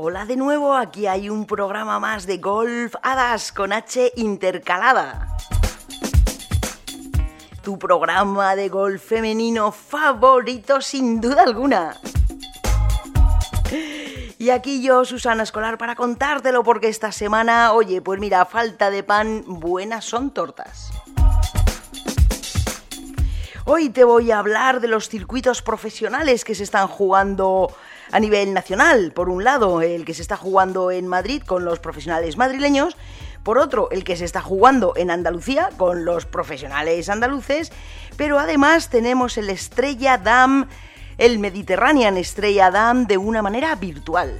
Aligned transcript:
Hola 0.00 0.26
de 0.26 0.36
nuevo, 0.36 0.76
aquí 0.76 1.08
hay 1.08 1.28
un 1.28 1.44
programa 1.44 1.98
más 1.98 2.24
de 2.24 2.38
Golf 2.38 2.94
Hadas 3.02 3.50
con 3.50 3.72
H 3.72 4.12
intercalada. 4.14 5.36
Tu 7.64 7.76
programa 7.80 8.54
de 8.54 8.68
golf 8.68 9.02
femenino 9.02 9.72
favorito 9.72 10.80
sin 10.80 11.20
duda 11.20 11.42
alguna. 11.42 11.96
Y 14.38 14.50
aquí 14.50 14.84
yo, 14.84 15.04
Susana 15.04 15.42
Escolar, 15.42 15.78
para 15.78 15.96
contártelo 15.96 16.62
porque 16.62 16.86
esta 16.86 17.10
semana, 17.10 17.72
oye, 17.72 18.00
pues 18.00 18.20
mira, 18.20 18.44
falta 18.46 18.90
de 18.90 19.02
pan, 19.02 19.42
buenas 19.48 20.04
son 20.04 20.30
tortas. 20.30 20.92
Hoy 23.64 23.90
te 23.90 24.04
voy 24.04 24.30
a 24.30 24.38
hablar 24.38 24.80
de 24.80 24.86
los 24.86 25.08
circuitos 25.08 25.60
profesionales 25.60 26.44
que 26.44 26.54
se 26.54 26.62
están 26.62 26.86
jugando 26.86 27.70
a 28.12 28.20
nivel 28.20 28.54
nacional. 28.54 29.12
Por 29.12 29.28
un 29.28 29.44
lado, 29.44 29.82
el 29.82 30.04
que 30.04 30.14
se 30.14 30.22
está 30.22 30.36
jugando 30.36 30.90
en 30.90 31.06
Madrid 31.06 31.42
con 31.44 31.64
los 31.64 31.78
profesionales 31.78 32.36
madrileños. 32.36 32.96
Por 33.42 33.58
otro, 33.58 33.90
el 33.90 34.04
que 34.04 34.16
se 34.16 34.24
está 34.24 34.42
jugando 34.42 34.92
en 34.96 35.10
Andalucía 35.10 35.70
con 35.76 36.04
los 36.04 36.26
profesionales 36.26 37.08
andaluces. 37.08 37.72
Pero 38.16 38.38
además 38.38 38.90
tenemos 38.90 39.38
el 39.38 39.48
Estrella 39.50 40.18
Dam, 40.18 40.68
el 41.18 41.38
Mediterranean 41.38 42.16
Estrella 42.16 42.70
Dam 42.70 43.06
de 43.06 43.16
una 43.16 43.42
manera 43.42 43.74
virtual. 43.74 44.38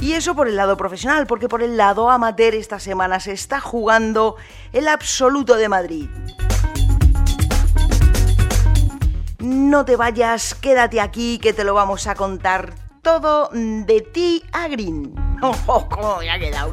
Y 0.00 0.12
eso 0.12 0.34
por 0.34 0.48
el 0.48 0.56
lado 0.56 0.76
profesional, 0.76 1.26
porque 1.26 1.48
por 1.48 1.62
el 1.62 1.78
lado 1.78 2.10
amateur 2.10 2.54
esta 2.54 2.78
semana 2.78 3.20
se 3.20 3.32
está 3.32 3.58
jugando 3.58 4.36
el 4.72 4.86
Absoluto 4.86 5.56
de 5.56 5.68
Madrid. 5.70 6.10
No 9.44 9.84
te 9.84 9.96
vayas, 9.96 10.54
quédate 10.54 11.02
aquí 11.02 11.38
que 11.38 11.52
te 11.52 11.64
lo 11.64 11.74
vamos 11.74 12.06
a 12.06 12.14
contar 12.14 12.72
todo 13.02 13.50
de 13.52 14.00
ti 14.00 14.42
a 14.52 14.68
Green. 14.68 15.14
¡Oh, 15.42 15.54
oh 15.66 15.86
cómo 15.86 16.16
me 16.16 16.30
ha 16.30 16.38
quedado! 16.38 16.72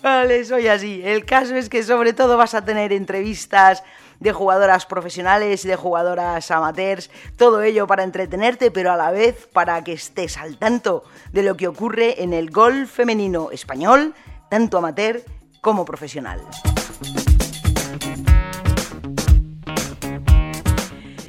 Vale, 0.00 0.44
soy 0.44 0.68
así. 0.68 1.02
El 1.04 1.24
caso 1.24 1.56
es 1.56 1.68
que 1.68 1.82
sobre 1.82 2.12
todo 2.12 2.36
vas 2.36 2.54
a 2.54 2.64
tener 2.64 2.92
entrevistas 2.92 3.82
de 4.20 4.32
jugadoras 4.32 4.86
profesionales 4.86 5.64
de 5.64 5.74
jugadoras 5.74 6.48
amateurs, 6.52 7.10
todo 7.34 7.62
ello 7.62 7.88
para 7.88 8.04
entretenerte, 8.04 8.70
pero 8.70 8.92
a 8.92 8.96
la 8.96 9.10
vez 9.10 9.48
para 9.52 9.82
que 9.82 9.94
estés 9.94 10.38
al 10.38 10.58
tanto 10.58 11.02
de 11.32 11.42
lo 11.42 11.56
que 11.56 11.66
ocurre 11.66 12.22
en 12.22 12.32
el 12.32 12.52
golf 12.52 12.88
femenino 12.88 13.50
español, 13.50 14.14
tanto 14.48 14.78
amateur 14.78 15.24
como 15.62 15.86
profesional. 15.86 16.42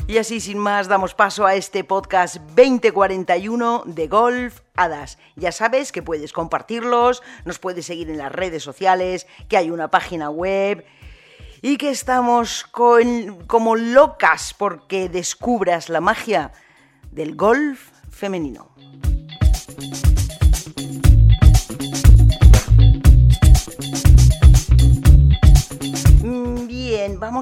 Y 0.07 0.17
así 0.17 0.41
sin 0.41 0.57
más 0.57 0.87
damos 0.87 1.13
paso 1.13 1.45
a 1.45 1.55
este 1.55 1.83
podcast 1.83 2.35
2041 2.55 3.83
de 3.85 4.07
Golf 4.07 4.59
Hadas. 4.75 5.17
Ya 5.35 5.51
sabes 5.51 5.91
que 5.91 6.03
puedes 6.03 6.33
compartirlos, 6.33 7.23
nos 7.45 7.57
puedes 7.57 7.85
seguir 7.85 8.09
en 8.09 8.17
las 8.17 8.31
redes 8.31 8.61
sociales, 8.61 9.27
que 9.47 9.57
hay 9.57 9.71
una 9.71 9.89
página 9.89 10.29
web 10.29 10.85
y 11.61 11.77
que 11.77 11.89
estamos 11.89 12.65
como 12.65 13.75
locas 13.75 14.53
porque 14.53 15.09
descubras 15.09 15.89
la 15.89 16.01
magia 16.01 16.51
del 17.11 17.35
golf 17.35 17.91
femenino. 18.09 18.72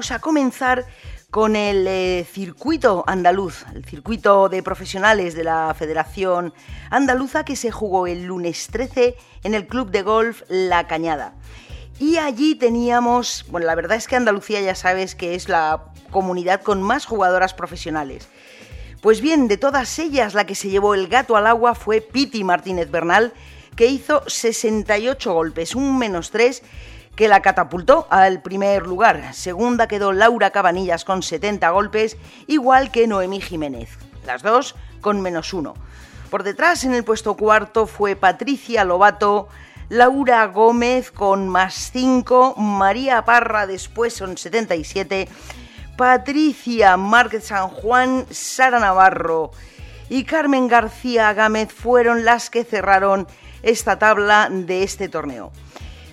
Vamos 0.02 0.10
a 0.10 0.18
comenzar 0.18 0.84
con 1.30 1.54
el 1.54 1.86
eh, 1.86 2.26
circuito 2.28 3.04
andaluz, 3.06 3.64
el 3.72 3.84
circuito 3.84 4.48
de 4.48 4.60
profesionales 4.60 5.36
de 5.36 5.44
la 5.44 5.72
Federación 5.78 6.52
Andaluza 6.90 7.44
que 7.44 7.54
se 7.54 7.70
jugó 7.70 8.08
el 8.08 8.24
lunes 8.24 8.66
13 8.72 9.14
en 9.44 9.54
el 9.54 9.68
Club 9.68 9.92
de 9.92 10.02
Golf 10.02 10.42
La 10.48 10.88
Cañada. 10.88 11.34
Y 12.00 12.16
allí 12.16 12.56
teníamos, 12.56 13.46
bueno, 13.48 13.68
la 13.68 13.76
verdad 13.76 13.96
es 13.96 14.08
que 14.08 14.16
Andalucía 14.16 14.60
ya 14.60 14.74
sabes 14.74 15.14
que 15.14 15.36
es 15.36 15.48
la 15.48 15.84
comunidad 16.10 16.62
con 16.62 16.82
más 16.82 17.06
jugadoras 17.06 17.54
profesionales. 17.54 18.28
Pues 19.02 19.20
bien, 19.20 19.46
de 19.46 19.56
todas 19.56 20.00
ellas 20.00 20.34
la 20.34 20.46
que 20.46 20.56
se 20.56 20.68
llevó 20.68 20.94
el 20.94 21.06
gato 21.06 21.36
al 21.36 21.46
agua 21.46 21.76
fue 21.76 22.00
Piti 22.00 22.42
Martínez 22.42 22.90
Bernal, 22.90 23.32
que 23.76 23.86
hizo 23.86 24.24
68 24.26 25.32
golpes, 25.32 25.76
un 25.76 25.96
menos 25.96 26.32
3 26.32 26.60
que 27.16 27.28
la 27.28 27.42
catapultó 27.42 28.06
al 28.10 28.42
primer 28.42 28.86
lugar. 28.86 29.34
Segunda 29.34 29.86
quedó 29.88 30.12
Laura 30.12 30.50
Cabanillas 30.50 31.04
con 31.04 31.22
70 31.22 31.68
golpes, 31.70 32.16
igual 32.46 32.90
que 32.90 33.06
Noemí 33.06 33.40
Jiménez, 33.40 33.90
las 34.26 34.42
dos 34.42 34.74
con 35.00 35.20
menos 35.20 35.52
uno. 35.52 35.74
Por 36.30 36.42
detrás, 36.42 36.84
en 36.84 36.94
el 36.94 37.04
puesto 37.04 37.36
cuarto, 37.36 37.86
fue 37.86 38.16
Patricia 38.16 38.84
Lobato, 38.84 39.48
Laura 39.90 40.46
Gómez 40.46 41.10
con 41.10 41.48
más 41.48 41.90
5, 41.92 42.54
María 42.56 43.24
Parra 43.26 43.66
después 43.66 44.18
con 44.18 44.38
77, 44.38 45.28
Patricia 45.98 46.96
Márquez 46.96 47.48
San 47.48 47.68
Juan, 47.68 48.24
Sara 48.30 48.80
Navarro 48.80 49.50
y 50.08 50.24
Carmen 50.24 50.68
García 50.68 51.32
Gámez 51.34 51.70
fueron 51.72 52.24
las 52.24 52.48
que 52.48 52.64
cerraron 52.64 53.26
esta 53.62 53.98
tabla 53.98 54.48
de 54.50 54.82
este 54.82 55.08
torneo. 55.08 55.52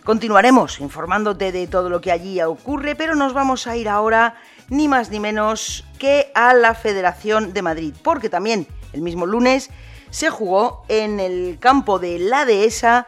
Continuaremos 0.10 0.80
informándote 0.80 1.52
de 1.52 1.68
todo 1.68 1.88
lo 1.88 2.02
que 2.02 2.12
allí 2.12 2.42
ocurre, 2.42 2.96
pero 2.96 3.14
nos 3.14 3.34
vamos 3.34 3.68
a 3.68 3.78
ir 3.78 3.88
ahora 3.88 4.34
ni 4.68 4.88
más 4.88 5.12
ni 5.12 5.20
menos 5.20 5.86
que 6.00 6.32
a 6.34 6.56
la 6.56 6.74
Federación 6.74 7.54
de 7.54 7.62
Madrid, 7.62 7.94
porque 8.02 8.28
también 8.28 8.66
el 8.92 9.04
mismo 9.04 9.28
lunes 9.28 9.70
se 10.10 10.32
jugó 10.32 10.84
en 10.88 11.20
el 11.20 11.60
campo 11.60 12.00
de 12.00 12.18
la 12.18 12.46
Dehesa 12.46 13.06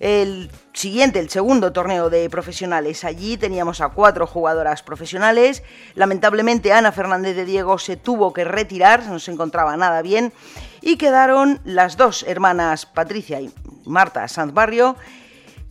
el 0.00 0.50
siguiente, 0.72 1.20
el 1.20 1.30
segundo 1.30 1.72
torneo 1.72 2.10
de 2.10 2.28
profesionales. 2.28 3.04
Allí 3.04 3.36
teníamos 3.36 3.80
a 3.80 3.90
cuatro 3.90 4.26
jugadoras 4.26 4.82
profesionales. 4.82 5.62
Lamentablemente 5.94 6.72
Ana 6.72 6.90
Fernández 6.90 7.36
de 7.36 7.44
Diego 7.44 7.78
se 7.78 7.96
tuvo 7.96 8.32
que 8.32 8.42
retirar, 8.42 9.06
no 9.06 9.20
se 9.20 9.30
encontraba 9.30 9.76
nada 9.76 10.02
bien, 10.02 10.32
y 10.80 10.96
quedaron 10.96 11.60
las 11.64 11.96
dos 11.96 12.24
hermanas 12.24 12.84
Patricia 12.84 13.40
y 13.40 13.52
Marta 13.84 14.26
Sanz 14.26 14.52
Barrio 14.52 14.96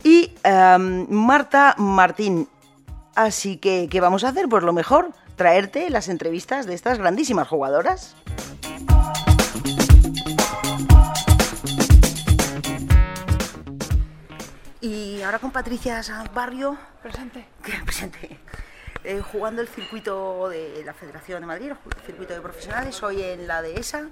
y 0.04 0.34
em, 0.42 1.06
Marta 1.08 1.74
Martín. 1.78 2.48
Así 3.14 3.58
que, 3.58 3.88
¿qué 3.90 4.00
vamos 4.00 4.24
a 4.24 4.28
hacer? 4.28 4.48
Pues 4.48 4.62
lo 4.62 4.72
mejor, 4.72 5.12
traerte 5.36 5.90
las 5.90 6.08
entrevistas 6.08 6.66
de 6.66 6.74
estas 6.74 6.98
grandísimas 6.98 7.48
jugadoras. 7.48 8.16
Y 14.80 15.22
ahora 15.22 15.38
con 15.38 15.52
Patricia 15.52 16.02
Sanz 16.02 16.32
Barrio. 16.34 16.76
Presente. 17.02 17.46
Presente. 17.84 18.40
Eh, 19.04 19.20
jugando 19.20 19.62
el 19.62 19.68
circuito 19.68 20.48
de 20.48 20.82
la 20.84 20.94
Federación 20.94 21.40
de 21.40 21.46
Madrid, 21.46 21.70
el 21.70 22.02
circuito 22.06 22.34
de 22.34 22.40
profesionales, 22.40 23.02
hoy 23.02 23.20
en 23.22 23.48
la 23.48 23.60
dehesa, 23.60 24.08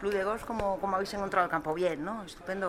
Club 0.00 0.12
de 0.12 0.24
Golf, 0.24 0.44
como, 0.44 0.78
como 0.78 0.96
habéis 0.96 1.12
encontrado 1.14 1.46
el 1.46 1.50
campo? 1.50 1.72
Bien, 1.72 2.04
¿no? 2.04 2.22
Estupendo. 2.22 2.68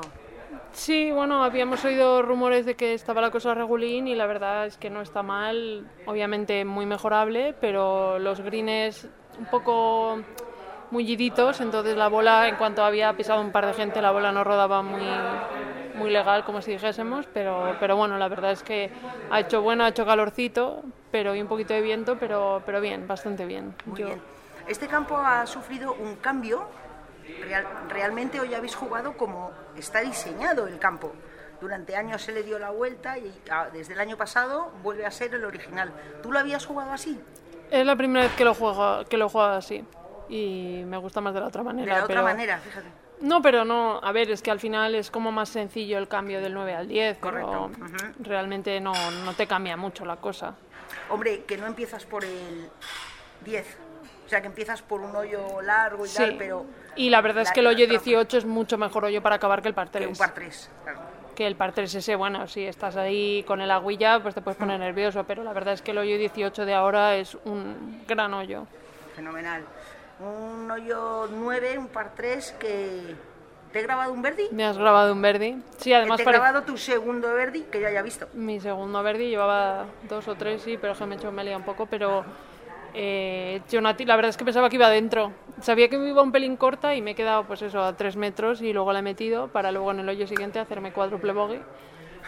Sí, 0.71 1.11
bueno, 1.11 1.43
habíamos 1.43 1.83
oído 1.85 2.21
rumores 2.21 2.65
de 2.65 2.75
que 2.75 2.93
estaba 2.93 3.19
la 3.19 3.31
cosa 3.31 3.53
regulín 3.53 4.07
y 4.07 4.15
la 4.15 4.27
verdad 4.27 4.67
es 4.67 4.77
que 4.77 4.89
no 4.89 5.01
está 5.01 5.23
mal, 5.23 5.89
obviamente 6.05 6.65
muy 6.65 6.85
mejorable, 6.85 7.55
pero 7.59 8.19
los 8.19 8.41
greens 8.41 9.07
un 9.39 9.45
poco 9.45 10.19
mulliditos, 10.91 11.61
entonces 11.61 11.97
la 11.97 12.07
bola, 12.07 12.47
en 12.47 12.55
cuanto 12.55 12.83
había 12.83 13.11
pisado 13.13 13.41
un 13.41 13.51
par 13.51 13.65
de 13.65 13.73
gente, 13.73 14.01
la 14.01 14.11
bola 14.11 14.31
no 14.31 14.43
rodaba 14.43 14.81
muy, 14.81 15.01
muy 15.95 16.11
legal, 16.11 16.43
como 16.43 16.61
si 16.61 16.71
dijésemos, 16.71 17.27
pero, 17.33 17.75
pero 17.79 17.97
bueno, 17.97 18.17
la 18.17 18.27
verdad 18.27 18.51
es 18.51 18.63
que 18.63 18.91
ha 19.31 19.39
hecho 19.39 19.61
bueno, 19.61 19.83
ha 19.83 19.89
hecho 19.89 20.05
calorcito, 20.05 20.83
pero 21.11 21.35
y 21.35 21.41
un 21.41 21.47
poquito 21.47 21.73
de 21.73 21.81
viento, 21.81 22.17
pero, 22.19 22.61
pero 22.65 22.79
bien, 22.79 23.07
bastante 23.07 23.45
bien. 23.45 23.73
bien. 23.87 24.21
Este 24.67 24.87
campo 24.87 25.17
ha 25.17 25.45
sufrido 25.45 25.93
un 25.93 26.17
cambio 26.17 26.67
realmente 27.89 28.39
hoy 28.39 28.53
habéis 28.53 28.75
jugado 28.75 29.17
como 29.17 29.51
está 29.75 30.01
diseñado 30.01 30.67
el 30.67 30.79
campo. 30.79 31.13
Durante 31.59 31.95
años 31.95 32.21
se 32.21 32.31
le 32.31 32.43
dio 32.43 32.59
la 32.59 32.69
vuelta 32.69 33.17
y 33.17 33.33
ah, 33.49 33.67
desde 33.73 33.93
el 33.93 33.99
año 33.99 34.15
pasado 34.15 34.71
vuelve 34.83 35.05
a 35.05 35.11
ser 35.11 35.33
el 35.33 35.43
original. 35.43 35.91
¿Tú 36.21 36.31
lo 36.31 36.39
habías 36.39 36.65
jugado 36.65 36.91
así? 36.91 37.19
Es 37.71 37.85
la 37.85 37.95
primera 37.95 38.25
vez 38.25 38.35
que 38.35 38.45
lo 38.45 38.53
juego, 38.53 39.03
que 39.09 39.17
lo 39.17 39.27
juego 39.27 39.47
así 39.47 39.83
y 40.29 40.83
me 40.85 40.97
gusta 40.97 41.21
más 41.21 41.33
de 41.33 41.39
la 41.39 41.47
otra 41.47 41.63
manera. 41.63 41.93
De 41.93 41.99
la 41.99 42.05
otra 42.05 42.21
manera, 42.21 42.57
fíjate. 42.59 42.87
No, 43.21 43.41
pero 43.41 43.65
no, 43.65 43.99
a 44.03 44.11
ver, 44.11 44.29
es 44.29 44.41
que 44.43 44.51
al 44.51 44.59
final 44.59 44.93
es 44.93 45.09
como 45.09 45.31
más 45.31 45.49
sencillo 45.49 45.97
el 45.97 46.07
cambio 46.07 46.39
del 46.39 46.53
9 46.53 46.75
al 46.75 46.87
10, 46.87 47.17
Correcto. 47.17 47.71
realmente 48.19 48.79
no, 48.79 48.93
no 49.25 49.33
te 49.33 49.47
cambia 49.47 49.75
mucho 49.75 50.05
la 50.05 50.17
cosa. 50.17 50.55
Hombre, 51.09 51.43
que 51.45 51.57
no 51.57 51.65
empiezas 51.65 52.05
por 52.05 52.23
el 52.23 52.69
10, 53.43 53.77
o 54.25 54.29
sea, 54.29 54.41
que 54.41 54.47
empiezas 54.47 54.83
por 54.83 55.01
un 55.01 55.15
hoyo 55.15 55.61
largo 55.61 56.05
y 56.05 56.09
tal, 56.09 56.35
pero... 56.37 56.65
Y 56.97 57.09
la 57.09 57.21
verdad 57.21 57.43
es 57.43 57.51
que 57.51 57.59
el 57.61 57.67
hoyo 57.67 57.87
18 57.87 58.37
es 58.37 58.45
mucho 58.45 58.77
mejor 58.77 59.05
hoyo 59.05 59.21
para 59.21 59.35
acabar 59.35 59.61
que 59.61 59.67
el 59.69 59.73
par 59.73 59.89
3. 59.89 60.05
Que 60.05 60.11
un 60.11 60.17
par 60.17 60.33
3, 60.33 60.71
claro. 60.83 60.99
Que 61.35 61.45
el 61.47 61.55
par 61.55 61.71
3 61.71 61.93
ese, 61.95 62.15
bueno, 62.15 62.47
si 62.47 62.65
estás 62.65 62.95
ahí 62.97 63.43
con 63.47 63.61
el 63.61 63.69
aguilla, 63.69 64.19
pues 64.21 64.33
te 64.33 64.41
puedes 64.41 64.57
poner 64.57 64.79
nervioso, 64.79 65.23
pero 65.25 65.43
la 65.43 65.53
verdad 65.53 65.75
es 65.75 65.81
que 65.81 65.91
el 65.91 65.99
hoyo 65.99 66.17
18 66.17 66.65
de 66.65 66.73
ahora 66.73 67.15
es 67.15 67.37
un 67.45 68.03
gran 68.07 68.33
hoyo. 68.33 68.65
Fenomenal. 69.15 69.63
Un 70.19 70.69
hoyo 70.71 71.27
9, 71.31 71.77
un 71.77 71.87
par 71.87 72.13
3 72.15 72.55
que... 72.59 73.15
¿Te 73.71 73.79
he 73.79 73.83
grabado 73.83 74.13
un 74.13 74.21
Verdi? 74.21 74.47
Me 74.51 74.65
has 74.65 74.77
grabado 74.77 75.11
un 75.13 75.21
Verdi. 75.21 75.61
Sí, 75.77 75.93
además 75.93 76.17
Te 76.17 76.23
he 76.23 76.25
pare- 76.25 76.37
grabado 76.39 76.63
tu 76.63 76.77
segundo 76.77 77.31
Verdi 77.33 77.63
que 77.63 77.81
yo 77.81 77.87
haya 77.87 78.01
visto. 78.01 78.27
Mi 78.33 78.59
segundo 78.59 79.03
Verdi 79.03 79.29
llevaba 79.29 79.85
dos 80.09 80.27
o 80.29 80.35
tres, 80.35 80.61
sí, 80.63 80.77
pero 80.79 80.93
es 80.93 80.99
que 80.99 81.05
me 81.05 81.15
he 81.15 81.17
hecho 81.17 81.29
un 81.29 81.63
poco, 81.63 81.85
pero 81.85 82.23
eh, 82.93 83.61
Jonati, 83.71 84.05
la 84.05 84.15
verdad 84.15 84.29
es 84.29 84.37
que 84.37 84.45
pensaba 84.45 84.69
que 84.69 84.75
iba 84.75 84.87
adentro. 84.87 85.31
Sabía 85.61 85.89
que 85.89 85.97
me 85.97 86.09
iba 86.09 86.21
un 86.21 86.31
pelín 86.31 86.57
corta 86.57 86.95
y 86.95 87.01
me 87.01 87.11
he 87.11 87.15
quedado, 87.15 87.43
pues 87.45 87.61
eso, 87.61 87.83
a 87.83 87.95
tres 87.95 88.15
metros 88.15 88.61
y 88.61 88.73
luego 88.73 88.93
la 88.93 88.99
he 88.99 89.01
metido 89.01 89.47
para 89.49 89.71
luego 89.71 89.91
en 89.91 89.99
el 89.99 90.09
hoyo 90.09 90.27
siguiente 90.27 90.59
hacerme 90.59 90.91
cuádruple 90.93 91.33
bogey. 91.33 91.61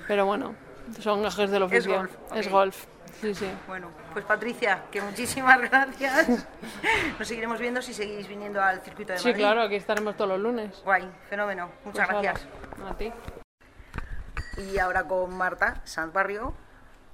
Pero 0.08 0.26
bueno, 0.26 0.56
son 1.00 1.22
gajes 1.22 1.52
del 1.52 1.64
oficio. 1.64 1.96
golf, 1.98 2.12
Es 2.34 2.50
golf, 2.50 2.86
sí, 3.22 3.36
sí. 3.36 3.48
Bueno, 3.68 3.90
pues 4.14 4.26
Patricia, 4.26 4.84
que 4.92 5.02
muchísimas 5.02 5.60
gracias. 5.62 6.28
Nos 7.20 7.28
seguiremos 7.28 7.60
viendo 7.60 7.82
si 7.82 7.94
seguís 7.94 8.28
viniendo 8.28 8.62
al 8.62 8.82
circuito 8.82 9.14
de 9.14 9.20
Sí, 9.20 9.28
Madrid. 9.30 9.42
claro, 9.44 9.62
aquí 9.62 9.76
estaremos 9.76 10.16
todos 10.18 10.32
los 10.32 10.40
lunes. 10.40 10.82
Guay, 10.84 11.08
fenómeno. 11.30 11.70
Muchas 11.86 12.08
Pues 12.08 12.22
gracias. 12.24 12.48
A 12.90 12.94
ti. 12.98 13.12
Y 14.58 14.78
ahora 14.80 15.04
con 15.04 15.32
Marta 15.38 15.82
Sanz 15.86 16.12
Barrio, 16.12 16.54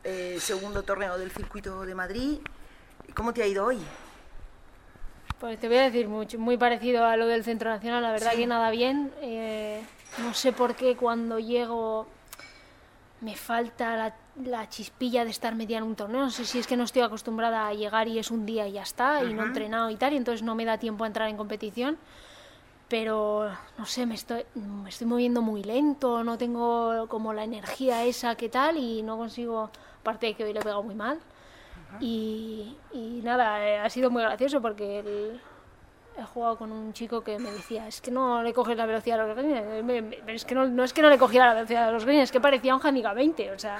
eh, 0.03 0.37
segundo 0.39 0.83
torneo 0.83 1.17
del 1.17 1.31
circuito 1.31 1.81
de 1.85 1.93
Madrid. 1.95 2.39
¿Cómo 3.13 3.33
te 3.33 3.43
ha 3.43 3.47
ido 3.47 3.65
hoy? 3.65 3.79
Pues 5.39 5.59
te 5.59 5.67
voy 5.67 5.77
a 5.77 5.83
decir 5.83 6.07
mucho, 6.07 6.39
muy 6.39 6.57
parecido 6.57 7.05
a 7.05 7.17
lo 7.17 7.27
del 7.27 7.43
Centro 7.43 7.69
Nacional, 7.69 8.01
la 8.01 8.11
verdad 8.11 8.33
que 8.33 8.47
nada 8.47 8.71
bien. 8.71 9.11
Eh, 9.21 9.83
no 10.19 10.33
sé 10.33 10.53
por 10.53 10.75
qué 10.75 10.95
cuando 10.95 11.39
llego 11.39 12.07
me 13.21 13.35
falta 13.35 13.95
la, 13.95 14.15
la 14.43 14.69
chispilla 14.69 15.23
de 15.23 15.31
estar 15.31 15.55
metida 15.55 15.77
en 15.79 15.83
un 15.83 15.95
torneo. 15.95 16.21
No 16.21 16.29
sé 16.29 16.45
si 16.45 16.59
es 16.59 16.67
que 16.67 16.77
no 16.77 16.83
estoy 16.85 17.01
acostumbrada 17.01 17.67
a 17.67 17.73
llegar 17.73 18.07
y 18.07 18.17
es 18.17 18.31
un 18.31 18.45
día 18.45 18.67
y 18.67 18.73
ya 18.73 18.83
está, 18.83 19.23
y 19.23 19.33
no 19.33 19.43
he 19.43 19.47
entrenado 19.47 19.89
y 19.89 19.95
tal, 19.97 20.13
y 20.13 20.17
entonces 20.17 20.41
no 20.41 20.55
me 20.55 20.65
da 20.65 20.77
tiempo 20.77 21.03
a 21.03 21.07
entrar 21.07 21.29
en 21.29 21.37
competición. 21.37 21.97
Pero 22.87 23.49
no 23.77 23.85
sé, 23.85 24.05
me 24.05 24.15
estoy, 24.15 24.45
me 24.55 24.89
estoy 24.89 25.07
moviendo 25.07 25.41
muy 25.41 25.63
lento, 25.63 26.23
no 26.23 26.37
tengo 26.37 27.07
como 27.07 27.33
la 27.33 27.43
energía 27.43 28.03
esa 28.03 28.35
que 28.35 28.47
tal, 28.47 28.77
y 28.77 29.01
no 29.01 29.17
consigo, 29.17 29.71
aparte 30.01 30.27
de 30.27 30.33
que 30.35 30.43
hoy 30.43 30.53
le 30.53 30.59
he 30.59 30.63
pegado 30.63 30.83
muy 30.83 30.95
mal. 30.95 31.19
Y, 31.99 32.75
y 32.93 33.21
nada, 33.23 33.65
eh, 33.65 33.79
ha 33.79 33.89
sido 33.89 34.09
muy 34.11 34.21
gracioso 34.23 34.61
porque 34.61 34.99
el- 34.99 35.41
he 36.17 36.23
jugado 36.23 36.57
con 36.57 36.71
un 36.71 36.93
chico 36.93 37.21
que 37.21 37.37
me 37.39 37.51
decía, 37.51 37.87
es 37.87 37.99
que 38.01 38.09
no 38.11 38.41
le 38.41 38.53
coges 38.53 38.77
la 38.77 38.85
velocidad 38.85 39.19
a 39.19 39.27
los 39.27 39.35
greens, 39.37 39.65
Eh, 39.89 40.23
es 40.27 40.45
que 40.45 40.55
no, 40.55 40.65
no 40.67 40.83
es 40.83 40.93
que 40.93 41.01
no 41.01 41.09
le 41.09 41.17
cogiera 41.17 41.47
la 41.47 41.53
velocidad 41.55 41.89
a 41.89 41.91
los 41.91 42.05
greens, 42.05 42.23
es 42.23 42.31
que 42.31 42.39
parecía 42.39 42.73
un 42.75 42.81
handicap 42.85 43.13
20, 43.15 43.51
o 43.51 43.59
sea, 43.59 43.79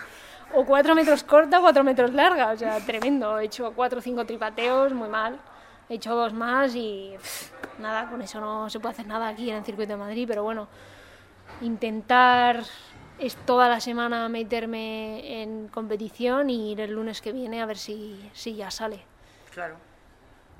o 0.54 0.66
cuatro 0.66 0.96
metros 0.96 1.24
corta 1.24 1.60
o 1.60 1.62
cuatro 1.62 1.84
metros 1.84 2.14
larga, 2.14 2.52
o 2.52 2.58
sea, 2.58 2.80
tremendo, 2.86 3.40
he 3.40 3.46
hecho 3.46 3.72
cuatro 3.74 4.00
o 4.00 4.02
cinco 4.02 4.26
tripateos, 4.26 4.94
muy 4.94 5.08
mal, 5.08 5.40
he 5.90 5.96
hecho 5.96 6.14
dos 6.14 6.34
más 6.34 6.76
y 6.76 7.14
pff, 7.18 7.52
nada, 7.80 8.10
con 8.10 8.22
eso 8.22 8.42
no 8.42 8.70
se 8.70 8.80
puede 8.82 8.94
hacer 8.94 9.08
nada 9.08 9.30
aquí 9.30 9.50
en 9.50 9.58
el 9.58 9.64
circuito 9.64 9.94
de 9.94 9.98
Madrid, 9.98 10.26
pero 10.28 10.44
bueno, 10.44 10.68
intentar 11.62 12.64
es 13.20 13.36
toda 13.46 13.70
la 13.70 13.80
semana 13.80 14.28
meterme 14.30 15.42
en 15.42 15.68
competición 15.68 16.50
y 16.50 16.72
ir 16.72 16.82
el 16.82 16.92
lunes 16.92 17.22
que 17.22 17.32
viene 17.32 17.62
a 17.62 17.66
ver 17.66 17.78
si, 17.78 18.30
si 18.34 18.56
ya 18.56 18.72
sale. 18.72 19.02
Claro, 19.54 19.76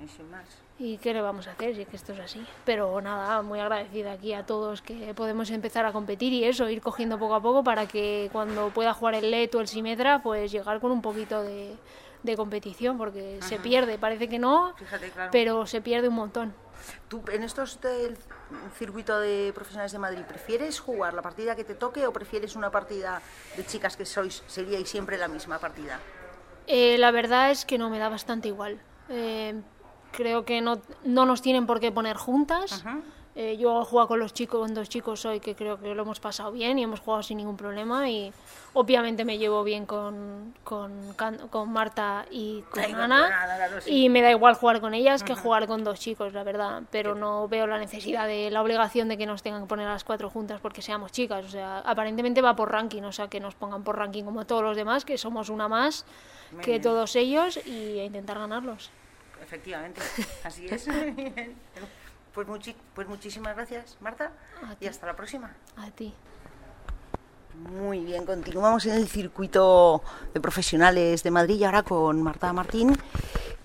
y 0.02 0.08
sin 0.08 0.30
más. 0.30 0.44
¿Y 0.78 0.98
qué 0.98 1.14
le 1.14 1.22
vamos 1.22 1.48
a 1.48 1.52
hacer 1.52 1.74
si 1.74 1.82
es 1.82 1.88
que 1.88 1.96
esto 1.96 2.12
es 2.12 2.20
así? 2.20 2.44
Pero 2.66 3.00
nada, 3.00 3.40
muy 3.40 3.58
agradecida 3.60 4.12
aquí 4.12 4.34
a 4.34 4.44
todos 4.44 4.82
que 4.82 5.14
podemos 5.14 5.50
empezar 5.50 5.86
a 5.86 5.92
competir 5.92 6.34
y 6.34 6.44
eso, 6.44 6.68
ir 6.68 6.82
cogiendo 6.82 7.18
poco 7.18 7.34
a 7.34 7.40
poco 7.40 7.64
para 7.64 7.86
que 7.86 8.28
cuando 8.30 8.68
pueda 8.70 8.92
jugar 8.92 9.14
el 9.14 9.30
LED 9.30 9.54
o 9.54 9.60
el 9.60 9.68
Simetra, 9.68 10.22
pues 10.22 10.52
llegar 10.52 10.80
con 10.80 10.90
un 10.90 11.00
poquito 11.00 11.42
de, 11.42 11.76
de 12.22 12.36
competición, 12.36 12.98
porque 12.98 13.38
se 13.40 13.58
pierde, 13.58 13.96
parece 13.96 14.28
que 14.28 14.38
no, 14.38 14.74
Fíjate, 14.76 15.10
claro. 15.10 15.30
pero 15.32 15.66
se 15.66 15.80
pierde 15.80 16.08
un 16.08 16.14
montón. 16.14 16.54
¿Tú 17.08 17.22
en 17.32 17.42
estos 17.42 17.80
del 17.80 18.16
circuito 18.78 19.18
de 19.20 19.52
profesionales 19.54 19.92
de 19.92 19.98
Madrid 19.98 20.22
prefieres 20.26 20.80
jugar 20.80 21.14
la 21.14 21.22
partida 21.22 21.56
que 21.56 21.64
te 21.64 21.74
toque 21.74 22.06
o 22.06 22.12
prefieres 22.12 22.56
una 22.56 22.70
partida 22.70 23.22
de 23.56 23.64
chicas 23.64 23.96
que 23.96 24.04
sois 24.04 24.42
seríais 24.46 24.88
siempre 24.88 25.18
la 25.18 25.28
misma 25.28 25.58
partida? 25.58 26.00
Eh, 26.66 26.98
la 26.98 27.10
verdad 27.10 27.50
es 27.50 27.64
que 27.64 27.78
no 27.78 27.90
me 27.90 27.98
da 27.98 28.08
bastante 28.08 28.48
igual. 28.48 28.80
Eh, 29.08 29.54
creo 30.12 30.44
que 30.44 30.60
no, 30.60 30.80
no 31.04 31.26
nos 31.26 31.42
tienen 31.42 31.66
por 31.66 31.80
qué 31.80 31.92
poner 31.92 32.16
juntas. 32.16 32.82
Eh, 33.38 33.58
yo 33.58 33.82
he 33.82 33.84
jugado 33.84 34.08
con 34.08 34.18
los 34.18 34.32
chicos, 34.32 34.60
con 34.60 34.72
dos 34.72 34.88
chicos 34.88 35.26
hoy 35.26 35.40
que 35.40 35.54
creo 35.54 35.78
que 35.78 35.94
lo 35.94 36.02
hemos 36.02 36.20
pasado 36.20 36.52
bien 36.52 36.78
y 36.78 36.84
hemos 36.84 37.00
jugado 37.00 37.22
sin 37.22 37.36
ningún 37.36 37.58
problema 37.58 38.08
y 38.08 38.32
obviamente 38.72 39.26
me 39.26 39.36
llevo 39.36 39.62
bien 39.62 39.84
con, 39.84 40.54
con, 40.64 41.12
con 41.50 41.70
Marta 41.70 42.24
y 42.30 42.62
con 42.70 42.82
Ay, 42.82 42.94
Ana 42.94 43.30
y 43.84 44.08
me 44.08 44.22
da 44.22 44.30
igual 44.30 44.54
jugar 44.54 44.80
con 44.80 44.94
ellas 44.94 45.22
que 45.22 45.34
jugar 45.34 45.66
con 45.66 45.84
dos 45.84 46.00
chicos, 46.00 46.32
la 46.32 46.44
verdad, 46.44 46.84
pero 46.90 47.14
no 47.14 47.46
veo 47.46 47.66
la 47.66 47.78
necesidad 47.78 48.26
de 48.26 48.50
la 48.50 48.62
obligación 48.62 49.06
de 49.08 49.18
que 49.18 49.26
nos 49.26 49.42
tengan 49.42 49.64
que 49.64 49.68
poner 49.68 49.86
a 49.86 49.92
las 49.92 50.04
cuatro 50.04 50.30
juntas 50.30 50.58
porque 50.62 50.80
seamos 50.80 51.12
chicas, 51.12 51.44
o 51.44 51.50
sea, 51.50 51.80
aparentemente 51.80 52.40
va 52.40 52.56
por 52.56 52.72
ranking, 52.72 53.02
o 53.02 53.12
sea, 53.12 53.28
que 53.28 53.38
nos 53.38 53.54
pongan 53.54 53.84
por 53.84 53.98
ranking 53.98 54.24
como 54.24 54.46
todos 54.46 54.62
los 54.62 54.78
demás, 54.78 55.04
que 55.04 55.18
somos 55.18 55.50
una 55.50 55.68
más 55.68 56.06
que 56.62 56.80
todos 56.80 57.14
ellos 57.16 57.58
y 57.66 57.98
a 57.98 58.04
intentar 58.04 58.38
ganarlos. 58.38 58.90
Efectivamente, 59.42 60.00
así 60.42 60.66
es. 60.68 60.88
Pues, 62.36 62.46
muchi- 62.48 62.76
pues 62.94 63.08
muchísimas 63.08 63.56
gracias, 63.56 63.96
Marta, 64.00 64.30
y 64.78 64.86
hasta 64.86 65.06
la 65.06 65.16
próxima. 65.16 65.52
A 65.78 65.90
ti. 65.90 66.12
Muy 67.72 68.00
bien, 68.04 68.26
continuamos 68.26 68.84
en 68.84 68.92
el 68.92 69.08
circuito 69.08 70.02
de 70.34 70.40
profesionales 70.42 71.22
de 71.22 71.30
Madrid 71.30 71.56
y 71.58 71.64
ahora 71.64 71.82
con 71.82 72.22
Marta 72.22 72.52
Martín, 72.52 72.94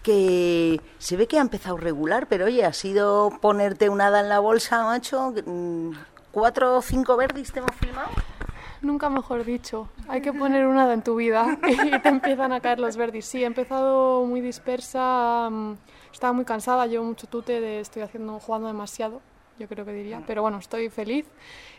que 0.02 0.80
se 1.00 1.18
ve 1.18 1.28
que 1.28 1.38
ha 1.38 1.42
empezado 1.42 1.76
regular, 1.76 2.28
pero 2.28 2.46
oye, 2.46 2.64
ha 2.64 2.72
sido 2.72 3.30
ponerte 3.42 3.90
una 3.90 4.08
hada 4.08 4.22
en 4.22 4.30
la 4.30 4.40
bolsa, 4.40 4.86
macho. 4.86 5.34
Mm, 5.46 5.92
¿Cuatro 6.32 6.78
o 6.78 6.82
cinco 6.82 7.18
verdis 7.18 7.52
te 7.52 7.60
hemos 7.60 7.76
filmado? 7.76 8.08
Nunca 8.82 9.10
mejor 9.10 9.44
dicho. 9.44 9.90
Hay 10.08 10.22
que 10.22 10.32
poner 10.32 10.66
un 10.66 10.78
hada 10.80 10.94
en 10.94 11.04
tu 11.04 11.18
vida 11.18 11.58
y 11.68 12.00
te 12.00 12.08
empiezan 12.08 12.54
a 12.54 12.62
caer 12.62 12.80
los 12.80 12.96
verdis. 12.96 13.26
Sí, 13.26 13.44
he 13.44 13.46
empezado 13.46 14.24
muy 14.26 14.40
dispersa, 14.40 15.50
mm, 15.52 15.74
estaba 16.12 16.34
muy 16.34 16.46
cansada, 16.46 16.88
llevo 16.88 17.06
mucho 17.06 17.28
tute 17.28 17.62
de 17.62 17.80
estoy 17.80 18.02
haciendo, 18.02 18.40
jugando 18.40 18.68
demasiado, 18.68 19.22
yo 19.60 19.68
creo 19.68 19.86
que 19.86 19.94
diría. 19.94 20.24
Pero 20.28 20.42
bueno, 20.42 20.58
estoy 20.58 20.90
feliz 20.90 21.26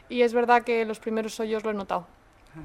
y 0.08 0.23
es 0.23 0.34
verdad 0.34 0.62
que 0.62 0.84
los 0.84 0.99
primeros 0.99 1.38
hoyos 1.40 1.64
lo 1.64 1.70
he 1.70 1.75
notado. 1.75 2.06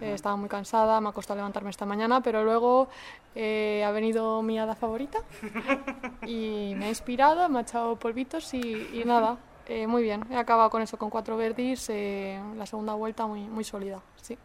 Eh, 0.02 0.14
estaba 0.14 0.36
muy 0.36 0.50
cansada, 0.50 1.00
me 1.00 1.10
ha 1.10 1.12
costado 1.14 1.38
levantarme 1.38 1.70
esta 1.70 1.86
mañana, 1.86 2.22
pero 2.22 2.44
luego 2.44 2.90
eh, 3.36 3.86
ha 3.86 3.92
venido 3.92 4.42
mi 4.42 4.60
hada 4.60 4.76
favorita 4.76 5.20
y 6.28 6.74
me 6.76 6.86
ha 6.86 6.90
inspirado, 6.90 7.48
me 7.48 7.60
ha 7.60 7.62
echado 7.62 7.96
polvitos 7.96 8.54
y, 8.54 8.90
y 8.94 9.04
nada, 9.06 9.38
eh, 9.68 9.86
muy 9.86 10.02
bien. 10.02 10.26
He 10.32 10.38
acabado 10.38 10.70
con 10.70 10.82
eso, 10.82 10.98
con 10.98 11.10
cuatro 11.10 11.36
verdis, 11.36 11.90
eh, 11.90 12.42
la 12.56 12.66
segunda 12.66 12.94
vuelta 12.94 13.28
muy, 13.28 13.42
muy 13.42 13.64
sólida, 13.64 14.02
sí. 14.16 14.38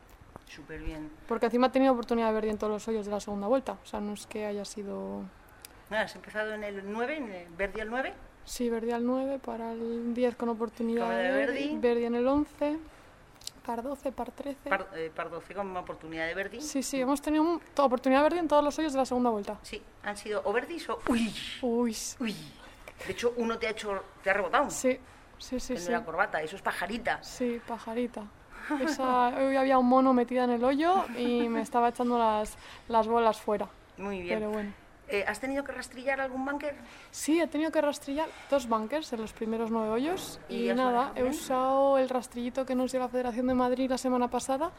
Súper 0.49 0.82
bien. 0.82 1.11
Porque 1.28 1.46
encima 1.46 1.68
he 1.68 1.70
tenido 1.70 1.92
oportunidad 1.92 2.28
de 2.28 2.35
verdi 2.35 2.50
en 2.50 2.58
todos 2.58 2.73
los 2.73 2.88
hoyos 2.88 3.06
de 3.06 3.12
la 3.12 3.20
segunda 3.20 3.46
vuelta, 3.46 3.76
o 3.82 3.87
sea, 3.87 4.00
no 4.00 4.12
es 4.12 4.26
que 4.26 4.46
haya 4.46 4.64
sido... 4.64 5.23
Has 5.99 6.14
empezado 6.16 6.52
en 6.54 6.64
el 6.64 6.82
9, 6.90 7.16
en 7.16 7.30
el 7.32 7.49
Verdi 7.56 7.80
al 7.80 7.90
9. 7.90 8.12
Sí, 8.44 8.68
verdi 8.68 8.90
al 8.90 9.06
9, 9.06 9.38
para 9.38 9.72
el 9.72 10.14
10 10.14 10.34
con 10.34 10.49
oportunidad 10.49 11.08
de 11.11 11.30
Verdi. 11.30 11.76
verdi, 11.78 12.04
en 12.06 12.14
el 12.16 12.26
11, 12.26 12.76
par 13.64 13.80
12, 13.82 14.11
par 14.11 14.32
13... 14.32 14.68
Par, 14.68 14.88
eh, 14.96 15.12
par 15.14 15.30
12 15.30 15.54
con 15.54 15.76
oportunidad 15.76 16.26
de 16.26 16.34
Verdi. 16.34 16.61
Sí, 16.61 16.82
sí, 16.82 17.00
hemos 17.00 17.22
tenido 17.22 17.44
un- 17.44 17.61
oportunidad 17.76 18.20
de 18.20 18.25
verdi 18.25 18.38
en 18.40 18.49
todos 18.49 18.64
los 18.64 18.76
hoyos 18.80 18.92
de 18.92 18.99
la 18.99 19.06
segunda 19.06 19.30
vuelta. 19.30 19.58
Sí, 19.62 19.80
han 20.02 20.16
sido 20.16 20.42
o 20.44 20.52
Verdis 20.52 20.88
o... 20.90 20.99
Uy, 21.08 21.32
Uy, 21.62 21.96
uy. 22.18 22.34
De 23.06 23.12
hecho, 23.12 23.32
uno 23.37 23.58
te 23.58 23.68
ha 23.68 23.70
hecho, 23.70 24.02
te 24.25 24.30
ha 24.30 24.32
rebotado. 24.32 24.70
sí, 24.70 24.99
sí, 25.38 25.61
sí, 25.61 25.75
el 25.75 25.78
sí. 25.78 25.92
la 25.92 26.04
corbata, 26.04 26.42
eso 26.42 26.56
es 26.56 26.62
pajarita. 26.62 27.22
Sí, 27.22 27.61
pajarita. 27.66 28.25
Esa, 28.80 29.28
hoy 29.38 29.54
había 29.56 29.78
un 29.78 29.87
mono 29.87 30.12
metida 30.14 30.44
en 30.44 30.50
el 30.50 30.64
hoyo 30.64 31.04
y 31.16 31.49
me 31.49 31.61
estaba 31.62 31.88
echando 31.90 32.18
las, 32.18 32.56
las 32.88 33.06
bolas 33.06 33.40
fuera. 33.40 33.68
Muy 33.99 34.20
bien. 34.22 34.38
Pero 34.40 34.50
bueno. 34.50 34.72
Eh, 35.12 35.25
¿Has 35.28 35.40
tenido 35.40 35.62
que 35.62 35.73
rastrillar 35.73 36.23
algún 36.23 36.42
bunker? 36.47 36.75
Sí, 37.11 37.38
he 37.38 37.47
tenido 37.47 37.71
que 37.71 37.83
rastrillar 37.83 38.28
dos 38.50 38.66
bunkers 38.66 39.12
en 39.12 39.21
los 39.21 39.35
primeros 39.35 39.71
nueve 39.71 39.90
hoyos 39.90 40.40
¿Y 40.49 40.71
y, 40.71 40.75
nada, 40.75 41.12
he 41.14 41.23
usado 41.23 41.99
el 41.99 42.09
rastrillito 42.09 42.64
que 42.64 42.75
nos 42.75 42.92
dio 42.92 43.00
la 43.00 43.09
Federación 43.11 43.47
de 43.47 43.52
Madrid 43.52 43.90
la 43.90 43.99
semana 43.99 44.28
pasada, 44.28 44.71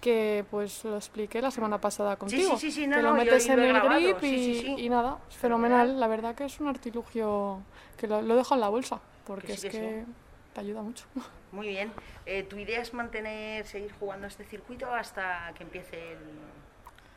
que 0.00 0.44
pues 0.50 0.82
lo 0.84 0.96
expliqué 0.96 1.40
la 1.40 1.52
semana 1.52 1.80
pasada 1.80 2.16
contigo. 2.16 2.56
sí, 2.58 2.72
sí, 2.72 2.88
no, 2.88 2.96
que 2.96 3.02
no, 3.02 3.10
lo 3.10 3.16
yo- 3.18 3.24
metes 3.24 3.46
yo 3.46 3.52
en 3.52 3.58
lo 3.60 3.64
he 3.64 3.68
el 3.68 3.74
grabado, 3.74 4.00
grip 4.00 4.18
sí, 4.20 4.26
y, 4.26 4.54
sí, 4.54 4.60
sí. 4.62 4.74
y 4.78 4.88
nada, 4.88 5.18
es 5.30 5.36
fenomenal. 5.36 6.00
La 6.00 6.08
verdad 6.08 6.34
que 6.34 6.44
es 6.46 6.58
un 6.58 6.66
artilugio 6.66 7.60
que 7.96 8.08
lo, 8.08 8.20
lo 8.20 8.34
dejo 8.34 8.54
en 8.54 8.60
la 8.60 8.68
bolsa, 8.70 8.98
porque 9.24 9.46
Que 9.46 9.56
sí, 9.56 9.66
es 9.68 9.72
que 9.72 9.78
que 9.80 10.04
te 10.54 10.60
ayuda 10.60 10.82
mucho. 10.82 11.04
Muy 11.52 11.68
bien. 11.68 11.92
Eh, 12.26 12.42
¿Tu 12.42 12.56
idea 12.58 12.80
es 12.80 12.92
mantener, 12.92 13.64
seguir 13.64 13.92
jugando 14.00 14.26
este 14.26 14.42
circuito 14.44 14.92
hasta 14.92 15.52
que 15.56 15.62
empiece 15.62 16.14
el... 16.14 16.18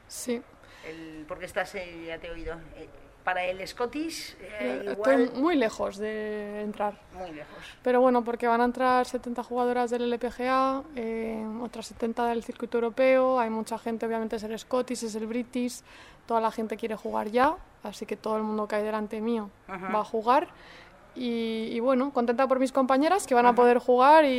sí, 0.08 0.41
el- 0.88 1.25
porque 1.27 1.45
estás, 1.45 1.73
eh, 1.75 2.05
ya 2.07 2.17
te 2.19 2.27
he 2.27 2.31
oído, 2.31 2.55
eh, 2.75 2.88
para 3.23 3.43
el 3.45 3.65
Scottish, 3.67 4.35
eh, 4.39 4.95
Estoy 4.97 5.29
muy 5.35 5.55
lejos 5.55 5.97
de 5.97 6.61
entrar. 6.61 7.00
Muy 7.13 7.31
lejos. 7.31 7.57
Pero 7.83 8.01
bueno, 8.01 8.23
porque 8.23 8.47
van 8.47 8.61
a 8.61 8.65
entrar 8.65 9.05
70 9.05 9.43
jugadoras 9.43 9.91
del 9.91 10.03
LPGA, 10.11 10.83
eh, 10.95 11.45
otras 11.61 11.88
70 11.88 12.25
del 12.27 12.43
circuito 12.43 12.77
europeo, 12.77 13.39
hay 13.39 13.50
mucha 13.50 13.77
gente, 13.77 14.05
obviamente 14.05 14.38
es 14.38 14.43
el 14.43 14.57
Scottish, 14.57 15.03
es 15.03 15.15
el 15.15 15.27
British, 15.27 15.81
toda 16.25 16.41
la 16.41 16.51
gente 16.51 16.77
quiere 16.77 16.95
jugar 16.95 17.29
ya, 17.29 17.55
así 17.83 18.05
que 18.05 18.17
todo 18.17 18.38
el 18.38 18.43
mundo 18.43 18.67
que 18.67 18.75
hay 18.75 18.83
delante 18.83 19.21
mío 19.21 19.50
va 19.69 20.00
a 20.00 20.05
jugar. 20.05 20.47
Y, 21.13 21.77
bueno, 21.81 22.11
contenta 22.13 22.47
por 22.47 22.57
mis 22.59 22.71
compañeras 22.71 23.27
que 23.27 23.35
van 23.35 23.45
a 23.45 23.53
poder 23.53 23.79
jugar 23.79 24.23
y, 24.23 24.29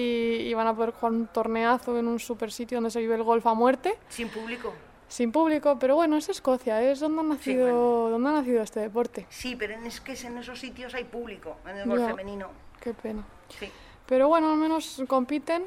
y, 0.48 0.54
van 0.54 0.66
a 0.66 0.74
poder 0.74 0.92
jugar 0.92 1.12
un 1.12 1.26
torneazo 1.26 1.98
en 1.98 2.08
un 2.08 2.18
super 2.18 2.50
sitio 2.50 2.78
donde 2.78 2.90
se 2.90 2.98
vive 2.98 3.14
el 3.14 3.22
golf 3.22 3.46
a 3.46 3.52
muerte. 3.52 3.98
Sin 4.08 4.30
público 4.30 4.72
sin 5.12 5.30
público, 5.30 5.76
pero 5.78 5.94
bueno, 5.94 6.16
es 6.16 6.30
Escocia, 6.30 6.82
es 6.82 7.00
donde 7.00 7.20
ha 7.20 7.24
nacido, 7.24 8.08
donde 8.08 8.30
ha 8.30 8.32
nacido 8.32 8.62
este 8.62 8.80
deporte. 8.80 9.26
Sí, 9.28 9.56
pero 9.56 9.74
es 9.74 10.00
que 10.00 10.14
en 10.14 10.38
esos 10.38 10.58
sitios 10.58 10.94
hay 10.94 11.04
público, 11.04 11.58
en 11.66 11.76
el 11.76 11.86
golf 11.86 12.06
femenino. 12.06 12.48
Qué 12.80 12.94
pena. 12.94 13.22
Sí. 13.60 13.70
Pero 14.06 14.28
bueno, 14.28 14.50
al 14.50 14.56
menos 14.56 15.02
compiten, 15.06 15.64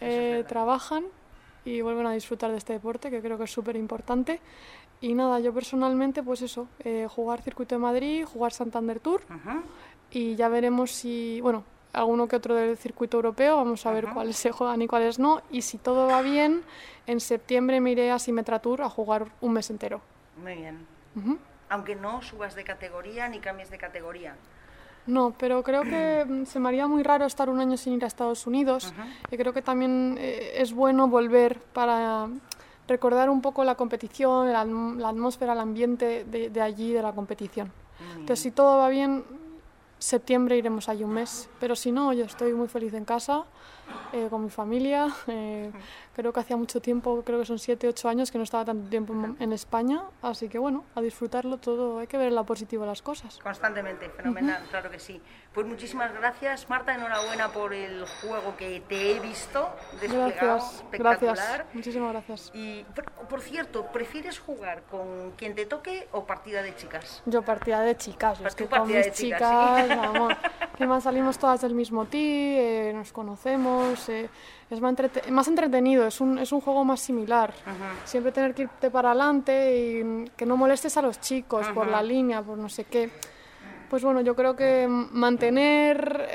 eh, 0.00 0.44
trabajan 0.46 1.06
y 1.64 1.80
vuelven 1.80 2.06
a 2.06 2.12
disfrutar 2.12 2.52
de 2.52 2.58
este 2.58 2.74
deporte, 2.74 3.10
que 3.10 3.20
creo 3.20 3.36
que 3.36 3.44
es 3.44 3.50
súper 3.50 3.74
importante. 3.74 4.40
Y 5.00 5.14
nada, 5.14 5.40
yo 5.40 5.52
personalmente, 5.52 6.22
pues 6.22 6.42
eso, 6.42 6.68
eh, 6.78 7.08
jugar 7.10 7.42
Circuito 7.42 7.74
de 7.74 7.80
Madrid, 7.80 8.24
jugar 8.24 8.52
Santander 8.52 9.00
Tour, 9.00 9.22
y 10.12 10.36
ya 10.36 10.48
veremos 10.48 10.92
si, 10.92 11.40
bueno, 11.40 11.64
alguno 11.94 12.28
que 12.28 12.36
otro 12.36 12.54
del 12.54 12.76
circuito 12.76 13.16
europeo, 13.16 13.56
vamos 13.56 13.86
a 13.86 13.92
ver 13.92 14.08
cuáles 14.12 14.36
se 14.36 14.50
juegan 14.50 14.82
y 14.82 14.86
cuáles 14.86 15.18
no, 15.18 15.42
y 15.50 15.62
si 15.62 15.78
todo 15.78 16.08
va 16.08 16.20
bien, 16.22 16.62
en 17.06 17.20
septiembre 17.20 17.80
me 17.80 17.92
iré 17.92 18.10
a 18.10 18.18
Simetra 18.18 18.58
Tour 18.58 18.82
a 18.82 18.90
jugar 18.90 19.26
un 19.40 19.52
mes 19.52 19.70
entero. 19.70 20.00
Muy 20.42 20.54
bien. 20.56 20.86
Aunque 21.68 21.94
no 21.94 22.22
subas 22.22 22.54
de 22.54 22.64
categoría 22.64 23.28
ni 23.28 23.38
cambies 23.38 23.70
de 23.70 23.78
categoría. 23.78 24.36
No, 25.06 25.34
pero 25.38 25.62
creo 25.62 25.82
que 25.82 26.24
mm, 26.28 26.44
se 26.44 26.58
me 26.58 26.68
haría 26.68 26.86
muy 26.86 27.02
raro 27.02 27.24
estar 27.24 27.48
un 27.48 27.60
año 27.60 27.76
sin 27.76 27.94
ir 27.94 28.04
a 28.04 28.06
Estados 28.06 28.46
Unidos 28.46 28.92
y 29.30 29.36
creo 29.36 29.52
que 29.52 29.62
también 29.62 30.16
eh, 30.18 30.54
es 30.56 30.72
bueno 30.72 31.08
volver 31.08 31.60
para 31.72 32.28
recordar 32.88 33.30
un 33.30 33.40
poco 33.40 33.64
la 33.64 33.76
competición, 33.76 34.52
la, 34.52 34.60
atmósfera, 34.60 35.52
el 35.54 35.60
ambiente 35.60 36.24
de, 36.24 36.50
de 36.50 36.60
allí, 36.60 36.92
de 36.92 37.02
la 37.02 37.12
competición. 37.12 37.72
Entonces, 38.12 38.40
si 38.40 38.50
todo 38.50 38.78
va 38.78 38.88
bien, 38.88 39.24
septiembre 39.98 40.56
iremos 40.56 40.88
allí 40.88 41.04
un 41.04 41.14
mes, 41.14 41.48
pero 41.60 41.76
si 41.76 41.92
no, 41.92 42.12
yo 42.12 42.24
estoy 42.24 42.52
muy 42.52 42.68
feliz 42.68 42.94
en 42.94 43.04
casa, 43.04 43.44
eh, 44.12 44.28
con 44.30 44.44
mi 44.44 44.50
familia. 44.50 45.08
Eh, 45.26 45.72
creo 46.14 46.32
que 46.32 46.40
hacía 46.40 46.56
mucho 46.56 46.80
tiempo, 46.80 47.22
creo 47.24 47.40
que 47.40 47.46
son 47.46 47.58
7, 47.58 47.88
8 47.88 48.08
años 48.08 48.30
que 48.30 48.38
no 48.38 48.44
estaba 48.44 48.64
tanto 48.64 48.88
tiempo 48.88 49.14
en 49.40 49.52
España, 49.52 50.02
así 50.22 50.48
que 50.48 50.58
bueno, 50.58 50.84
a 50.94 51.00
disfrutarlo 51.00 51.56
todo, 51.56 51.98
hay 51.98 52.06
que 52.06 52.18
ver 52.18 52.30
la 52.30 52.44
positiva 52.44 52.86
las 52.86 53.02
cosas. 53.02 53.38
Constantemente, 53.38 54.08
fenomenal, 54.10 54.62
claro 54.70 54.90
que 54.90 55.00
sí. 55.00 55.20
Pues 55.52 55.66
muchísimas 55.66 56.12
gracias, 56.12 56.68
Marta, 56.68 56.94
enhorabuena 56.94 57.48
por 57.48 57.74
el 57.74 58.04
juego 58.20 58.56
que 58.56 58.82
te 58.88 59.12
he 59.12 59.20
visto 59.20 59.70
desplegado, 60.00 60.32
gracias, 60.40 60.74
espectacular. 60.76 61.36
Gracias, 61.36 61.74
muchísimas 61.74 62.12
gracias. 62.12 62.50
Y 62.54 62.84
por, 63.28 63.40
cierto, 63.40 63.86
¿prefieres 63.86 64.38
jugar 64.38 64.82
con 64.90 65.32
quien 65.32 65.54
te 65.54 65.66
toque 65.66 66.06
o 66.12 66.26
partida 66.26 66.62
de 66.62 66.76
chicas? 66.76 67.22
Yo 67.26 67.42
partida 67.42 67.80
de 67.80 67.96
chicas, 67.96 68.40
es 68.40 68.54
que 68.54 68.66
con 68.66 68.86
mis 68.86 69.10
chicas, 69.12 69.40
chicas 69.40 69.83
que 70.76 70.86
más 70.86 71.04
salimos 71.04 71.38
todas 71.38 71.60
del 71.60 71.74
mismo 71.74 72.06
team, 72.06 72.22
eh, 72.22 72.92
nos 72.94 73.12
conocemos, 73.12 74.08
eh, 74.08 74.28
es 74.70 74.80
más, 74.80 74.94
más, 75.30 75.48
entretenido, 75.48 76.06
es 76.06 76.20
un, 76.20 76.38
es 76.38 76.52
un 76.52 76.60
juego 76.60 76.84
más 76.84 77.00
similar. 77.00 77.54
Siempre 78.04 78.32
tener 78.32 78.54
que 78.54 78.62
irte 78.62 78.90
para 78.90 79.10
adelante 79.10 79.76
y 79.76 80.30
que 80.36 80.46
no 80.46 80.56
molestes 80.56 80.96
a 80.96 81.02
los 81.02 81.20
chicos 81.20 81.68
por 81.68 81.86
la 81.86 82.02
línea, 82.02 82.42
por 82.42 82.58
no 82.58 82.68
sé 82.68 82.84
qué 82.84 83.10
pues 83.94 84.02
bueno, 84.02 84.22
yo 84.22 84.34
creo 84.34 84.56
que 84.56 84.88
mantener 84.88 86.28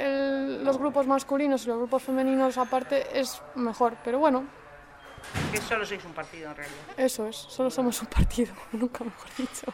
los 0.64 0.78
grupos 0.78 1.08
masculinos 1.08 1.66
y 1.66 1.68
los 1.68 1.78
grupos 1.78 2.04
femeninos 2.04 2.58
aparte 2.58 3.20
es 3.20 3.42
mejor, 3.56 3.98
pero 4.02 4.18
bueno. 4.18 4.46
Que 5.52 5.58
solo 5.58 5.86
sois 5.86 6.04
un 6.06 6.14
partido 6.14 6.50
en 6.52 6.56
realidad. 6.56 6.80
Eso 6.96 7.28
es, 7.28 7.36
solo 7.36 7.70
somos 7.70 8.02
un 8.02 8.08
partido, 8.08 8.54
nunca 8.72 9.04
mejor 9.04 9.28
dicho. 9.38 9.74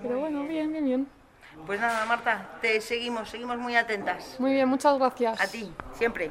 pero 0.00 0.20
bueno, 0.20 0.44
bien, 0.44 0.70
bien, 0.70 0.84
bien. 0.84 1.08
Pues 1.66 1.80
nada, 1.80 2.06
Marta, 2.06 2.58
te 2.60 2.80
seguimos, 2.80 3.28
seguimos 3.28 3.58
muy 3.58 3.74
atentas. 3.74 4.36
Muy 4.38 4.52
bien, 4.52 4.68
muchas 4.68 4.98
gracias. 4.98 5.40
A 5.40 5.46
ti, 5.46 5.72
siempre. 5.92 6.30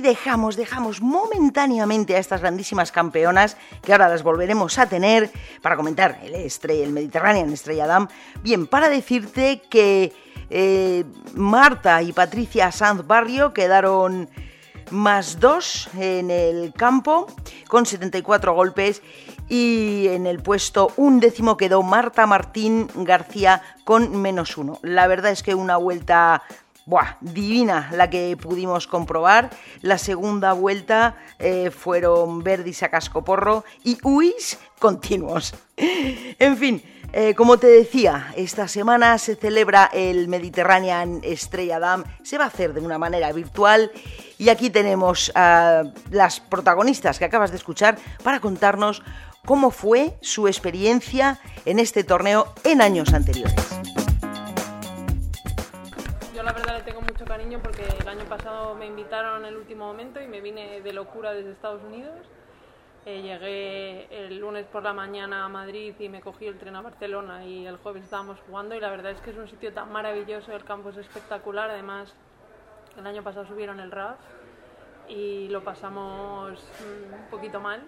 dejamos, 0.00 0.56
dejamos 0.56 1.00
momentáneamente 1.00 2.16
a 2.16 2.18
estas 2.18 2.40
grandísimas 2.40 2.92
campeonas, 2.92 3.56
que 3.82 3.92
ahora 3.92 4.08
las 4.08 4.22
volveremos 4.22 4.78
a 4.78 4.88
tener, 4.88 5.30
para 5.62 5.76
comentar 5.76 6.20
el, 6.22 6.34
estrella, 6.34 6.84
el 6.84 6.92
Mediterranean 6.92 7.52
Estrella 7.52 7.86
Damm. 7.86 8.08
Bien, 8.42 8.66
para 8.66 8.88
decirte 8.88 9.62
que 9.68 10.12
eh, 10.50 11.04
Marta 11.34 12.02
y 12.02 12.12
Patricia 12.12 12.72
Sanz 12.72 13.06
Barrio 13.06 13.52
quedaron 13.52 14.28
más 14.90 15.40
dos 15.40 15.88
en 15.98 16.30
el 16.30 16.72
campo, 16.72 17.26
con 17.68 17.86
74 17.86 18.54
golpes. 18.54 19.02
Y 19.48 20.08
en 20.08 20.26
el 20.26 20.40
puesto 20.42 20.92
un 20.96 21.20
décimo 21.20 21.56
quedó 21.56 21.82
Marta 21.82 22.26
Martín 22.26 22.88
García 22.94 23.62
con 23.84 24.20
menos 24.20 24.58
uno. 24.58 24.78
La 24.82 25.06
verdad 25.06 25.32
es 25.32 25.42
que 25.42 25.54
una 25.54 25.78
vuelta 25.78 26.42
divina 27.20 27.90
la 27.92 28.08
que 28.10 28.36
pudimos 28.36 28.86
comprobar. 28.86 29.50
La 29.82 29.98
segunda 29.98 30.52
vuelta 30.52 31.16
eh, 31.38 31.70
fueron 31.70 32.42
Verdis 32.42 32.82
a 32.82 32.88
cascoporro 32.88 33.64
y 33.84 33.98
Uis 34.02 34.58
continuos. 34.78 35.54
en 35.76 36.56
fin, 36.56 36.82
eh, 37.12 37.34
como 37.34 37.58
te 37.58 37.66
decía, 37.66 38.32
esta 38.36 38.68
semana 38.68 39.18
se 39.18 39.36
celebra 39.36 39.90
el 39.92 40.28
Mediterranean 40.28 41.20
Estrella 41.22 41.78
Dam. 41.78 42.04
Se 42.22 42.38
va 42.38 42.44
a 42.44 42.48
hacer 42.48 42.74
de 42.74 42.80
una 42.80 42.98
manera 42.98 43.32
virtual 43.32 43.90
y 44.38 44.48
aquí 44.48 44.70
tenemos 44.70 45.32
a 45.34 45.84
las 46.10 46.40
protagonistas 46.40 47.18
que 47.18 47.24
acabas 47.24 47.50
de 47.50 47.56
escuchar 47.56 47.98
para 48.22 48.40
contarnos 48.40 49.02
cómo 49.44 49.70
fue 49.70 50.16
su 50.20 50.48
experiencia 50.48 51.38
en 51.64 51.78
este 51.78 52.04
torneo 52.04 52.52
en 52.64 52.82
años 52.82 53.12
anteriores 53.14 53.54
la 56.48 56.54
verdad 56.54 56.78
le 56.78 56.82
tengo 56.82 57.02
mucho 57.02 57.26
cariño 57.26 57.60
porque 57.62 57.82
el 57.82 58.08
año 58.08 58.24
pasado 58.24 58.74
me 58.74 58.86
invitaron 58.86 59.44
en 59.44 59.52
el 59.52 59.56
último 59.58 59.84
momento 59.84 60.18
y 60.18 60.26
me 60.26 60.40
vine 60.40 60.80
de 60.80 60.92
locura 60.94 61.34
desde 61.34 61.52
Estados 61.52 61.82
Unidos. 61.84 62.14
Eh, 63.08 63.22
llegué 63.22 64.26
el 64.26 64.38
lunes 64.38 64.66
por 64.66 64.82
la 64.82 64.92
mañana 64.92 65.46
a 65.46 65.48
Madrid 65.48 65.94
y 65.98 66.10
me 66.10 66.20
cogí 66.20 66.46
el 66.46 66.58
tren 66.58 66.76
a 66.76 66.82
Barcelona 66.82 67.42
y 67.42 67.66
el 67.66 67.78
jueves 67.78 68.04
estábamos 68.04 68.38
jugando 68.40 68.74
y 68.74 68.80
la 68.80 68.90
verdad 68.90 69.12
es 69.12 69.20
que 69.22 69.30
es 69.30 69.38
un 69.38 69.48
sitio 69.48 69.72
tan 69.72 69.90
maravilloso, 69.90 70.52
el 70.52 70.62
campo 70.62 70.90
es 70.90 70.98
espectacular, 70.98 71.70
además 71.70 72.14
el 72.98 73.06
año 73.06 73.22
pasado 73.22 73.46
subieron 73.46 73.80
el 73.80 73.90
RAF 73.90 74.18
y 75.08 75.48
lo 75.48 75.64
pasamos 75.64 76.52
mm, 76.60 77.14
un 77.14 77.30
poquito 77.30 77.60
mal, 77.60 77.80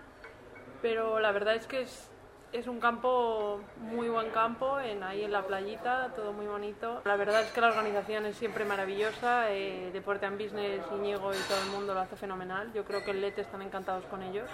pero 0.81 1.21
la 1.21 1.33
verdad 1.33 1.55
es 1.55 1.67
que 1.67 1.83
es 1.83 2.11
es 2.53 2.67
un 2.67 2.81
campo, 2.81 3.61
muy 3.77 4.09
buen 4.09 4.31
campo, 4.31 4.81
en, 4.81 5.05
ahí 5.05 5.23
en 5.23 5.31
la 5.31 5.47
playita, 5.47 6.13
todo 6.17 6.33
muy 6.33 6.47
bonito. 6.47 7.01
La 7.05 7.15
verdad 7.15 7.43
es 7.43 7.53
que 7.53 7.61
la 7.61 7.69
organización 7.69 8.27
es 8.27 8.37
siempre 8.37 8.65
maravillosa, 8.65 9.53
eh, 9.53 9.91
Deporte 9.93 10.27
and 10.27 10.43
Business, 10.43 10.83
Iñigo 10.93 11.33
y 11.33 11.39
todo 11.47 11.63
el 11.63 11.71
mundo 11.71 11.95
lo 11.95 12.01
hace 12.01 12.17
fenomenal. 12.17 12.73
Yo 12.73 12.85
creo 12.85 13.05
que 13.05 13.13
el 13.13 13.21
LET 13.21 13.39
están 13.39 13.63
encantados 13.63 14.05
con 14.07 14.23
ellos. 14.23 14.51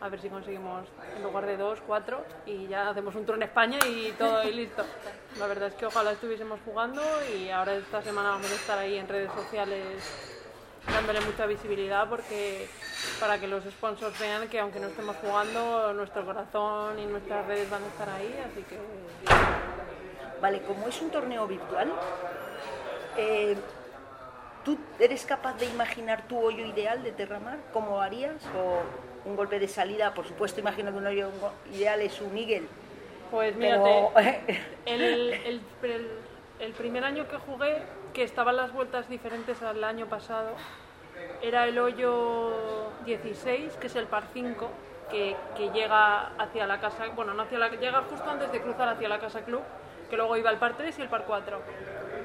A 0.00 0.08
ver 0.08 0.20
si 0.20 0.30
conseguimos, 0.30 0.86
en 1.14 1.22
lugar 1.22 1.44
de 1.44 1.58
dos, 1.58 1.78
cuatro, 1.86 2.24
y 2.46 2.68
ya 2.68 2.88
hacemos 2.88 3.14
un 3.14 3.26
tour 3.26 3.36
en 3.36 3.42
España 3.42 3.78
y 3.86 4.12
todo 4.12 4.42
y 4.44 4.52
listo. 4.52 4.82
La 5.38 5.46
verdad 5.46 5.68
es 5.68 5.74
que 5.74 5.84
ojalá 5.84 6.12
estuviésemos 6.12 6.58
jugando 6.64 7.02
y 7.34 7.50
ahora 7.50 7.74
esta 7.74 8.00
semana 8.00 8.30
vamos 8.30 8.50
a 8.50 8.54
estar 8.54 8.78
ahí 8.78 8.96
en 8.96 9.06
redes 9.06 9.30
sociales 9.32 9.84
dándole 10.86 11.20
mucha 11.20 11.44
visibilidad 11.44 12.08
porque 12.08 12.66
para 13.20 13.38
que 13.38 13.46
los 13.46 13.62
sponsors 13.64 14.18
vean 14.18 14.48
que 14.48 14.58
aunque 14.58 14.80
no 14.80 14.86
estemos 14.86 15.16
jugando, 15.16 15.92
nuestro 15.92 16.24
corazón 16.24 16.98
y 16.98 17.04
nuestras 17.04 17.46
redes 17.46 17.68
van 17.68 17.84
a 17.84 17.86
estar 17.86 18.08
ahí, 18.08 18.42
así 18.50 18.62
que... 18.62 18.78
Vale, 20.40 20.62
como 20.62 20.88
es 20.88 21.02
un 21.02 21.10
torneo 21.10 21.46
virtual, 21.46 21.92
eh, 23.18 23.54
¿tú 24.64 24.78
eres 24.98 25.24
capaz 25.24 25.54
de 25.58 25.66
imaginar 25.66 26.26
tu 26.28 26.38
hoyo 26.38 26.64
ideal 26.66 27.02
de 27.02 27.12
Terramar? 27.12 27.58
¿Cómo 27.72 28.00
harías? 28.00 28.36
¿O 28.56 29.28
un 29.28 29.36
golpe 29.36 29.58
de 29.58 29.68
salida? 29.68 30.14
Por 30.14 30.26
supuesto, 30.26 30.60
imagino 30.60 30.90
que 30.90 30.98
un 30.98 31.06
hoyo 31.06 31.30
ideal 31.72 32.00
es 32.00 32.20
un 32.20 32.32
Miguel. 32.34 32.66
Pues 33.30 33.54
mírate, 33.56 34.08
el, 34.86 35.60
el 36.60 36.72
primer 36.72 37.04
año 37.04 37.26
que 37.28 37.36
jugué 37.36 37.82
que 38.12 38.22
estaban 38.22 38.56
las 38.56 38.72
vueltas 38.72 39.08
diferentes 39.08 39.62
al 39.62 39.82
año 39.82 40.06
pasado. 40.06 40.50
Era 41.42 41.66
el 41.66 41.78
hoyo 41.78 42.90
16, 43.04 43.76
que 43.76 43.86
es 43.86 43.96
el 43.96 44.06
par 44.06 44.24
5, 44.32 44.70
que, 45.10 45.36
que, 45.56 45.70
llega 45.70 46.28
hacia 46.38 46.66
la 46.66 46.80
casa, 46.80 47.06
bueno, 47.14 47.34
no 47.34 47.42
hacia 47.42 47.58
la, 47.58 47.68
llega 47.68 48.02
justo 48.02 48.28
antes 48.28 48.52
de 48.52 48.60
cruzar 48.60 48.88
hacia 48.88 49.08
la 49.08 49.18
casa 49.18 49.42
club, 49.42 49.62
que 50.08 50.16
luego 50.16 50.36
iba 50.36 50.50
el 50.50 50.58
par 50.58 50.76
3 50.76 50.98
y 50.98 51.02
el 51.02 51.08
par 51.08 51.24
4. 51.24 51.60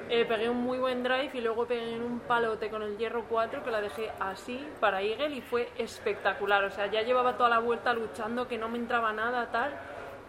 Eh, 0.08 0.24
pegué 0.26 0.50
un 0.50 0.58
muy 0.58 0.78
buen 0.78 1.02
drive 1.02 1.32
y 1.34 1.42
luego 1.42 1.66
pegué 1.66 1.96
en 1.96 2.04
un 2.04 2.20
palote 2.20 2.70
con 2.70 2.84
el 2.84 2.96
hierro 2.98 3.26
4 3.28 3.64
que 3.64 3.72
la 3.72 3.82
dejé 3.82 4.12
así 4.20 4.68
para 4.80 5.02
Eagle 5.02 5.36
y 5.36 5.42
fue 5.42 5.70
espectacular. 5.78 6.64
O 6.64 6.70
sea, 6.70 6.86
ya 6.88 7.02
llevaba 7.02 7.38
toda 7.38 7.50
la 7.50 7.60
vuelta 7.60 7.94
luchando, 7.94 8.48
que 8.48 8.58
no 8.58 8.70
me 8.70 8.78
entraba 8.78 9.14
nada, 9.14 9.50
tal. 9.52 9.74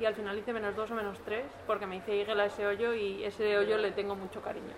Y 0.00 0.06
al 0.06 0.14
final 0.14 0.38
hice 0.38 0.52
menos 0.52 0.75
2 0.75 0.90
o 0.90 0.95
menos 0.95 1.18
3 1.21 1.45
porque 1.66 1.87
me 1.87 1.97
hice 1.97 2.18
Eagle 2.18 2.42
a 2.42 2.47
ese 2.47 2.66
hoyo 2.66 2.95
y 2.95 3.25
ese 3.25 3.59
hoyo 3.59 3.76
le 3.76 3.92
tengo 3.92 4.14
mucho 4.14 4.40
cariño. 4.40 4.75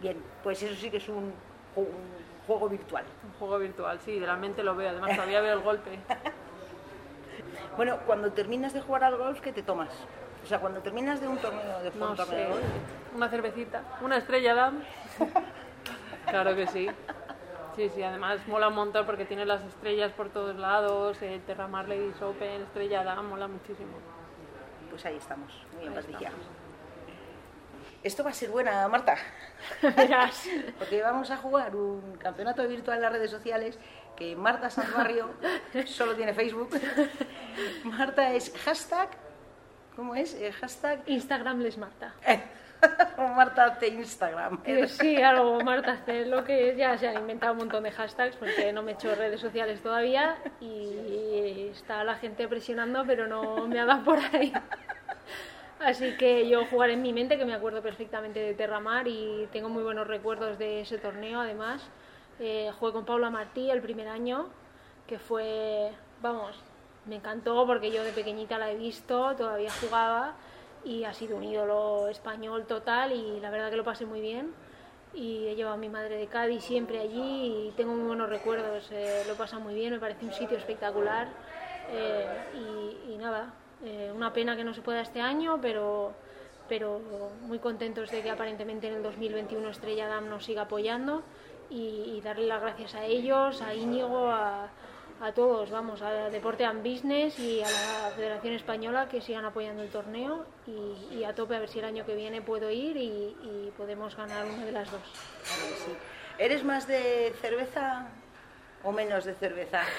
Bien, 0.00 0.22
pues 0.42 0.62
eso 0.62 0.74
sí 0.74 0.90
que 0.90 0.98
es 0.98 1.08
un, 1.08 1.32
un 1.76 1.88
juego 2.46 2.68
virtual. 2.68 3.04
Un 3.24 3.32
juego 3.38 3.58
virtual, 3.58 3.98
sí, 4.00 4.18
de 4.18 4.26
la 4.26 4.36
mente 4.36 4.62
lo 4.62 4.76
veo. 4.76 4.90
Además, 4.90 5.14
todavía 5.14 5.40
veo 5.40 5.54
el 5.54 5.60
golpe. 5.60 5.98
Bueno, 7.76 7.98
cuando 8.06 8.30
terminas 8.30 8.72
de 8.72 8.80
jugar 8.80 9.02
al 9.02 9.16
golf, 9.16 9.40
¿qué 9.40 9.52
te 9.52 9.62
tomas? 9.62 9.92
O 10.44 10.46
sea, 10.46 10.58
cuando 10.58 10.80
terminas 10.80 11.20
de 11.22 11.26
un 11.26 11.38
torneo 11.38 11.80
de, 11.80 11.90
No 11.92 12.10
un 12.10 12.16
torneo 12.16 12.38
de 12.38 12.44
sé, 12.44 12.50
golf, 12.50 12.64
una 13.16 13.28
cervecita, 13.30 13.82
una 14.02 14.18
estrella 14.18 14.54
dam. 14.54 14.82
Claro 16.26 16.54
que 16.56 16.66
sí. 16.66 16.88
Sí, 17.76 17.90
sí, 17.94 18.02
además 18.02 18.40
mola 18.48 18.68
un 18.68 18.74
montón 18.74 19.04
porque 19.04 19.24
tiene 19.24 19.44
las 19.44 19.62
estrellas 19.62 20.10
por 20.12 20.30
todos 20.30 20.56
lados, 20.56 21.20
el 21.20 21.40
Terramar 21.42 21.86
Ladies 21.86 22.20
Open, 22.22 22.62
estrella 22.62 23.04
dam, 23.04 23.26
mola 23.26 23.46
muchísimo. 23.46 23.92
pues 24.90 25.04
ahí 25.06 25.16
estamos. 25.16 25.52
Muy 25.76 25.86
estamos. 25.86 26.32
Esto 28.02 28.22
va 28.22 28.30
a 28.30 28.34
ser 28.34 28.50
buena, 28.50 28.86
Marta. 28.88 29.16
Verás. 29.96 30.46
Porque 30.78 31.00
vamos 31.00 31.30
a 31.30 31.38
jugar 31.38 31.74
un 31.74 32.16
campeonato 32.18 32.66
virtual 32.68 32.98
en 32.98 33.02
las 33.02 33.12
redes 33.12 33.30
sociales 33.30 33.78
que 34.14 34.36
Marta 34.36 34.68
Sanbarrio 34.68 35.30
solo 35.86 36.14
tiene 36.14 36.34
Facebook. 36.34 36.68
Marta 37.84 38.32
es 38.32 38.52
hashtag, 38.64 39.08
¿cómo 39.96 40.14
es? 40.14 40.34
Eh, 40.34 40.52
hashtag 40.52 41.02
Instagram 41.06 41.60
les 41.60 41.78
Marta. 41.78 42.14
Marta 43.18 43.64
hace 43.66 43.88
Instagram. 43.88 44.60
Eh, 44.64 44.86
Sí, 44.88 45.16
algo 45.22 45.60
Marta 45.60 45.92
hace 45.92 46.26
lo 46.26 46.44
que 46.44 46.70
es, 46.70 46.76
ya 46.76 46.96
se 46.98 47.08
han 47.08 47.16
inventado 47.16 47.52
un 47.52 47.60
montón 47.60 47.84
de 47.84 47.92
hashtags 47.92 48.36
porque 48.36 48.72
no 48.72 48.82
me 48.82 48.92
he 48.92 48.94
hecho 48.94 49.14
redes 49.14 49.40
sociales 49.40 49.80
todavía 49.80 50.36
y 50.60 51.68
está 51.72 52.04
la 52.04 52.16
gente 52.16 52.46
presionando 52.48 53.04
pero 53.06 53.26
no 53.26 53.66
me 53.66 53.80
ha 53.80 53.86
dado 53.86 54.04
por 54.04 54.18
ahí. 54.18 54.52
Así 55.80 56.16
que 56.16 56.48
yo 56.48 56.64
jugaré 56.66 56.94
en 56.94 57.02
mi 57.02 57.12
mente, 57.12 57.36
que 57.36 57.44
me 57.44 57.52
acuerdo 57.54 57.82
perfectamente 57.82 58.40
de 58.40 58.54
Terramar 58.54 59.06
y 59.06 59.48
tengo 59.52 59.68
muy 59.68 59.82
buenos 59.82 60.06
recuerdos 60.06 60.58
de 60.58 60.80
ese 60.80 60.98
torneo 60.98 61.40
además. 61.40 61.82
Eh, 62.40 62.70
jugué 62.78 62.92
con 62.92 63.04
Paula 63.04 63.30
Martí 63.30 63.70
el 63.70 63.80
primer 63.82 64.08
año, 64.08 64.48
que 65.06 65.18
fue, 65.18 65.90
vamos, 66.22 66.56
me 67.06 67.16
encantó 67.16 67.66
porque 67.66 67.90
yo 67.90 68.02
de 68.02 68.12
pequeñita 68.12 68.58
la 68.58 68.70
he 68.70 68.76
visto, 68.76 69.34
todavía 69.36 69.70
jugaba 69.80 70.34
y 70.84 71.04
ha 71.04 71.14
sido 71.14 71.36
un 71.36 71.44
ídolo 71.44 72.08
español 72.08 72.66
total 72.66 73.12
y 73.12 73.40
la 73.40 73.50
verdad 73.50 73.70
que 73.70 73.76
lo 73.76 73.84
pasé 73.84 74.06
muy 74.06 74.20
bien. 74.20 74.52
Y 75.14 75.46
he 75.46 75.54
llevado 75.54 75.76
a 75.76 75.78
mi 75.78 75.88
madre 75.88 76.16
de 76.16 76.26
Cádiz 76.26 76.64
siempre 76.64 76.98
allí 76.98 77.68
y 77.68 77.72
tengo 77.76 77.94
muy 77.94 78.06
buenos 78.06 78.28
recuerdos, 78.28 78.90
eh, 78.90 79.22
lo 79.26 79.34
he 79.34 79.36
pasado 79.36 79.62
muy 79.62 79.74
bien, 79.74 79.92
me 79.92 80.00
parece 80.00 80.24
un 80.24 80.32
sitio 80.32 80.56
espectacular 80.56 81.28
eh, 81.90 82.26
y, 83.08 83.16
nada, 83.16 83.54
eh, 83.84 84.12
una 84.14 84.32
pena 84.32 84.56
que 84.56 84.64
no 84.64 84.74
se 84.74 84.82
pueda 84.82 85.02
este 85.02 85.20
año, 85.20 85.60
pero, 85.62 86.12
pero 86.68 87.00
muy 87.42 87.60
contentos 87.60 88.10
de 88.10 88.22
que 88.22 88.30
aparentemente 88.30 88.88
en 88.88 88.94
el 88.94 89.02
2021 89.04 89.68
Estrella 89.68 90.08
Damm 90.08 90.28
nos 90.28 90.44
siga 90.44 90.62
apoyando 90.62 91.22
y, 91.70 92.14
y 92.16 92.20
darle 92.20 92.46
las 92.48 92.60
gracias 92.60 92.96
a 92.96 93.04
ellos, 93.04 93.62
a 93.62 93.72
Íñigo, 93.72 94.30
a, 94.30 94.68
a 95.24 95.32
todos, 95.32 95.70
vamos, 95.70 96.02
a 96.02 96.28
Deporte 96.28 96.64
and 96.64 96.82
Business 96.82 97.38
y 97.38 97.62
a 97.62 97.70
la 97.70 98.10
Federación 98.14 98.52
Española 98.52 99.08
que 99.08 99.22
sigan 99.22 99.44
apoyando 99.46 99.82
el 99.82 99.88
torneo 99.88 100.44
y, 100.66 101.16
y 101.16 101.24
a 101.24 101.34
tope 101.34 101.56
a 101.56 101.60
ver 101.60 101.70
si 101.70 101.78
el 101.78 101.86
año 101.86 102.04
que 102.04 102.14
viene 102.14 102.42
puedo 102.42 102.70
ir 102.70 102.96
y, 102.96 103.34
y 103.42 103.72
podemos 103.76 104.14
ganar 104.16 104.44
una 104.44 104.66
de 104.66 104.72
las 104.72 104.90
dos. 104.90 105.00
Claro 105.00 105.76
sí. 105.84 105.92
¿Eres 106.38 106.62
más 106.62 106.86
de 106.86 107.32
cerveza 107.40 108.08
o 108.82 108.92
menos 108.92 109.24
de 109.24 109.34
cerveza? 109.34 109.82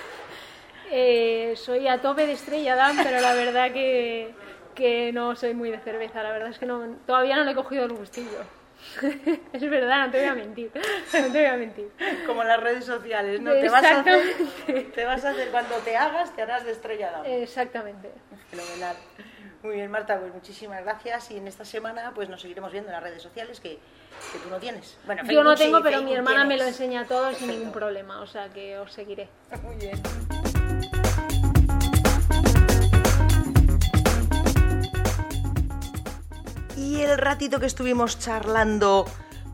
Eh, 0.91 1.55
soy 1.55 1.88
a 1.88 2.00
tope 2.00 2.27
de 2.27 2.34
Estrella 2.34 2.75
Damm, 2.75 2.96
pero 3.01 3.20
la 3.20 3.34
verdad 3.34 3.72
que, 3.72 4.36
que 4.75 5.12
no 5.12 5.36
soy 5.36 5.55
muy 5.55 5.72
de 5.72 5.79
cerveza, 5.79 6.22
la 6.22 6.32
verdad 6.32 6.50
es 6.50 6.60
que 6.60 6.67
no, 6.67 6.98
todavía 7.08 7.36
no 7.38 7.44
le 7.44 7.53
he 7.53 7.55
cogido 7.55 7.86
el 7.86 7.94
gustillo. 7.94 8.44
es 9.54 9.70
verdad, 9.70 10.06
no 10.06 10.12
te 10.12 10.20
voy 10.20 10.27
a 10.27 10.36
mentir, 10.36 10.72
no 11.13 11.32
te 11.32 11.39
voy 11.39 11.45
a 11.45 11.58
mentir. 11.58 11.91
Como 12.26 12.43
las 12.43 12.60
redes 12.60 12.86
sociales, 12.86 13.41
¿no? 13.41 13.52
Te 13.52 13.69
vas, 13.69 13.84
a 13.84 14.00
hacer, 14.00 14.91
te 14.93 15.06
vas 15.06 15.26
a 15.26 15.30
hacer, 15.32 15.50
cuando 15.50 15.76
te 15.78 15.95
hagas, 15.98 16.36
te 16.36 16.41
harás 16.41 16.65
de 16.65 16.71
estrella 16.71 17.12
Damm. 17.12 17.26
Exactamente. 17.26 18.12
Fenomenal. 18.50 18.95
Muy 19.63 19.76
bien, 19.78 19.89
Marta, 19.89 20.19
pues 20.19 20.32
muchísimas 20.32 20.84
gracias. 20.84 21.32
Y 21.32 21.38
en 21.38 21.48
esta 21.48 21.65
semana 21.65 22.12
pues 22.13 22.30
nos 22.30 22.41
seguiremos 22.41 22.71
viendo 22.71 22.89
en 22.89 22.93
las 22.93 23.04
redes 23.04 23.24
sociales 23.24 23.60
que, 23.60 23.80
que 24.32 24.39
tú 24.43 24.50
no 24.50 24.60
tienes. 24.60 24.98
Bueno, 25.06 25.24
Yo 25.26 25.43
no 25.43 25.58
sí, 25.58 25.63
tengo, 25.63 25.82
pero 25.82 26.02
mi 26.04 26.13
hermana 26.13 26.45
me 26.45 26.58
lo 26.58 26.65
enseña 26.65 27.06
todo 27.06 27.34
sin 27.34 27.48
ningún 27.48 27.71
problema, 27.71 28.21
o 28.21 28.28
sea 28.28 28.50
que 28.50 28.78
os 28.78 28.91
seguiré. 28.93 29.28
Muy 29.63 29.76
bien. 29.78 30.00
El 37.01 37.17
ratito 37.17 37.60
que 37.60 37.65
estuvimos 37.65 38.19
charlando 38.19 39.05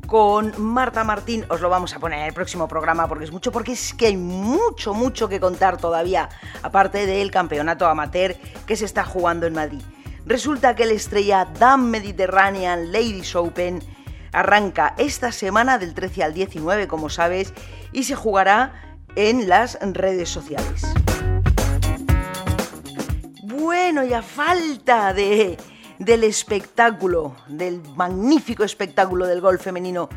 con 0.07 0.53
Marta 0.61 1.03
Martín, 1.03 1.45
os 1.49 1.59
lo 1.59 1.69
vamos 1.69 1.93
a 1.95 1.99
poner 1.99 2.19
en 2.19 2.25
el 2.25 2.33
próximo 2.33 2.67
programa 2.67 3.07
porque 3.07 3.25
es 3.25 3.31
mucho, 3.31 3.51
porque 3.51 3.71
es 3.71 3.93
que 3.93 4.07
hay 4.07 4.17
mucho, 4.17 4.93
mucho 4.93 5.27
que 5.27 5.39
contar 5.39 5.77
todavía, 5.77 6.29
aparte 6.61 7.05
del 7.05 7.31
campeonato 7.31 7.87
amateur 7.87 8.35
que 8.65 8.75
se 8.75 8.85
está 8.85 9.03
jugando 9.03 9.47
en 9.47 9.53
Madrid. 9.53 9.81
Resulta 10.25 10.75
que 10.75 10.83
el 10.83 10.91
estrella 10.91 11.45
Dam 11.45 11.85
Mediterranean 11.89 12.91
Ladies 12.91 13.35
Open 13.35 13.83
arranca 14.31 14.93
esta 14.97 15.31
semana 15.31 15.77
del 15.77 15.93
13 15.93 16.23
al 16.23 16.33
19, 16.33 16.87
como 16.87 17.09
sabes, 17.09 17.53
y 17.91 18.03
se 18.03 18.15
jugará 18.15 18.95
en 19.15 19.49
las 19.49 19.79
redes 19.81 20.29
sociales. 20.29 20.83
Bueno, 23.43 24.03
y 24.03 24.13
a 24.13 24.21
falta 24.21 25.13
de, 25.13 25.57
del 26.05 26.23
espectáculo, 26.23 27.35
del 27.47 27.79
magnífico 27.95 28.63
espectáculo 28.63 29.27
del 29.27 29.39
golf 29.39 29.61
femenino 29.61 30.09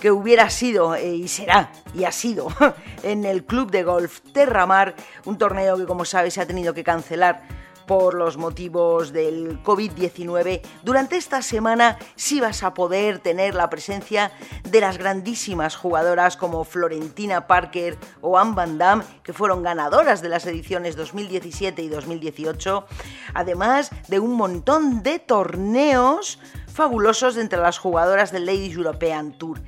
que 0.00 0.10
hubiera 0.10 0.50
sido 0.50 0.96
eh, 0.96 1.14
y 1.14 1.28
será 1.28 1.70
y 1.94 2.04
ha 2.04 2.12
sido 2.12 2.48
en 3.04 3.24
el 3.24 3.44
Club 3.44 3.70
de 3.70 3.84
Golf 3.84 4.20
Terramar, 4.32 4.94
un 5.26 5.38
torneo 5.38 5.76
que 5.76 5.86
como 5.86 6.04
sabes 6.04 6.34
se 6.34 6.40
ha 6.40 6.46
tenido 6.46 6.74
que 6.74 6.82
cancelar 6.82 7.42
por 7.88 8.14
los 8.14 8.36
motivos 8.36 9.12
del 9.12 9.60
COVID-19, 9.64 10.60
durante 10.84 11.16
esta 11.16 11.42
semana 11.42 11.98
sí 12.14 12.38
vas 12.38 12.62
a 12.62 12.74
poder 12.74 13.18
tener 13.18 13.54
la 13.54 13.70
presencia 13.70 14.30
de 14.62 14.80
las 14.80 14.98
grandísimas 14.98 15.74
jugadoras 15.74 16.36
como 16.36 16.64
Florentina 16.64 17.46
Parker 17.46 17.96
o 18.20 18.38
Anne 18.38 18.54
Van 18.54 18.78
Damme, 18.78 19.04
que 19.24 19.32
fueron 19.32 19.62
ganadoras 19.62 20.20
de 20.20 20.28
las 20.28 20.46
ediciones 20.46 20.96
2017 20.96 21.82
y 21.82 21.88
2018, 21.88 22.86
además 23.32 23.90
de 24.08 24.20
un 24.20 24.34
montón 24.34 25.02
de 25.02 25.18
torneos 25.18 26.38
fabulosos 26.72 27.38
entre 27.38 27.58
las 27.58 27.78
jugadoras 27.78 28.30
del 28.32 28.44
Ladies 28.44 28.76
European 28.76 29.32
Tour. 29.32 29.60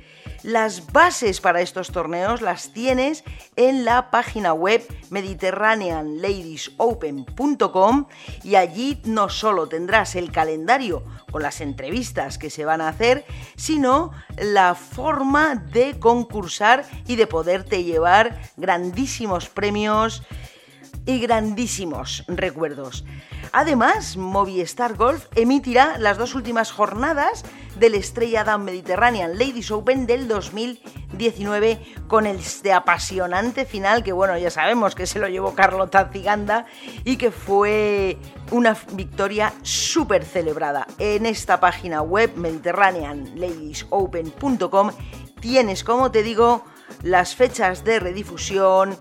Las 0.43 0.91
bases 0.91 1.39
para 1.39 1.61
estos 1.61 1.91
torneos 1.91 2.41
las 2.41 2.73
tienes 2.73 3.23
en 3.55 3.85
la 3.85 4.09
página 4.09 4.53
web 4.53 4.83
mediterraneanladiesopen.com 5.11 8.07
y 8.43 8.55
allí 8.55 8.99
no 9.05 9.29
solo 9.29 9.67
tendrás 9.67 10.15
el 10.15 10.31
calendario 10.31 11.03
con 11.31 11.43
las 11.43 11.61
entrevistas 11.61 12.39
que 12.39 12.49
se 12.49 12.65
van 12.65 12.81
a 12.81 12.87
hacer, 12.87 13.23
sino 13.55 14.13
la 14.37 14.73
forma 14.73 15.53
de 15.55 15.99
concursar 15.99 16.85
y 17.05 17.17
de 17.17 17.27
poderte 17.27 17.83
llevar 17.83 18.41
grandísimos 18.57 19.47
premios 19.47 20.23
y 21.05 21.19
grandísimos 21.19 22.23
recuerdos. 22.27 23.05
Además, 23.53 24.17
Movistar 24.17 24.95
Golf 24.95 25.25
emitirá 25.35 25.97
las 25.97 26.17
dos 26.17 26.35
últimas 26.35 26.71
jornadas 26.71 27.43
del 27.81 27.95
Estrella 27.95 28.43
Damm 28.43 28.63
Mediterranean 28.63 29.39
Ladies 29.39 29.71
Open 29.71 30.05
del 30.05 30.27
2019 30.27 31.81
con 32.07 32.27
este 32.27 32.73
apasionante 32.73 33.65
final 33.65 34.03
que, 34.03 34.11
bueno, 34.11 34.37
ya 34.37 34.51
sabemos 34.51 34.93
que 34.93 35.07
se 35.07 35.17
lo 35.17 35.27
llevó 35.27 35.55
Carlota 35.55 36.11
Ziganda 36.13 36.67
y 37.03 37.17
que 37.17 37.31
fue 37.31 38.19
una 38.51 38.77
victoria 38.93 39.51
súper 39.63 40.23
celebrada. 40.23 40.85
En 40.99 41.25
esta 41.25 41.59
página 41.59 42.03
web, 42.03 42.31
mediterraneanladiesopen.com, 42.35 44.91
tienes, 45.39 45.83
como 45.83 46.11
te 46.11 46.21
digo, 46.21 46.63
las 47.01 47.35
fechas 47.35 47.83
de 47.83 47.99
redifusión, 47.99 48.95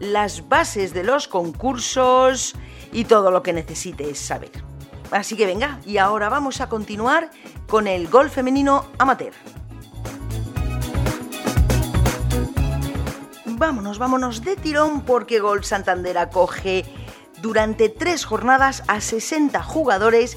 las 0.00 0.48
bases 0.48 0.92
de 0.92 1.04
los 1.04 1.28
concursos 1.28 2.56
y 2.92 3.04
todo 3.04 3.30
lo 3.30 3.44
que 3.44 3.52
necesites 3.52 4.18
saber. 4.18 4.73
Así 5.10 5.36
que 5.36 5.46
venga, 5.46 5.78
y 5.84 5.98
ahora 5.98 6.28
vamos 6.28 6.60
a 6.60 6.68
continuar 6.68 7.30
con 7.68 7.86
el 7.86 8.08
golf 8.08 8.34
femenino 8.34 8.86
amateur. 8.98 9.32
Vámonos, 13.46 13.98
vámonos 13.98 14.42
de 14.42 14.56
tirón 14.56 15.02
porque 15.02 15.38
Golf 15.38 15.64
Santander 15.64 16.18
acoge 16.18 16.84
durante 17.40 17.88
tres 17.88 18.24
jornadas 18.24 18.82
a 18.88 19.00
60 19.00 19.62
jugadores 19.62 20.36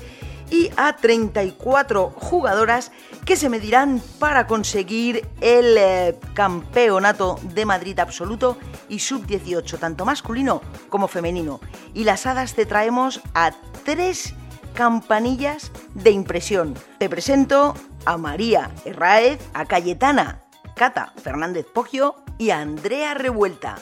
y 0.49 0.69
a 0.77 0.95
34 0.95 2.11
jugadoras 2.11 2.91
que 3.25 3.35
se 3.35 3.49
medirán 3.49 4.01
para 4.19 4.47
conseguir 4.47 5.27
el 5.41 5.77
eh, 5.77 6.17
campeonato 6.33 7.39
de 7.43 7.65
Madrid 7.65 7.99
absoluto 7.99 8.57
y 8.87 8.99
sub-18, 8.99 9.79
tanto 9.79 10.05
masculino 10.05 10.61
como 10.89 11.07
femenino. 11.07 11.59
Y 11.93 12.03
las 12.03 12.25
hadas 12.25 12.53
te 12.53 12.65
traemos 12.65 13.21
a 13.33 13.51
tres 13.83 14.35
campanillas 14.77 15.71
de 15.95 16.11
impresión. 16.11 16.75
Te 16.99 17.09
presento 17.09 17.73
a 18.05 18.15
María 18.17 18.69
Herráez, 18.85 19.39
a 19.55 19.65
Cayetana 19.65 20.43
Cata 20.75 21.13
Fernández 21.17 21.65
Poggio 21.65 22.13
y 22.37 22.51
a 22.51 22.59
Andrea 22.59 23.15
Revuelta. 23.15 23.77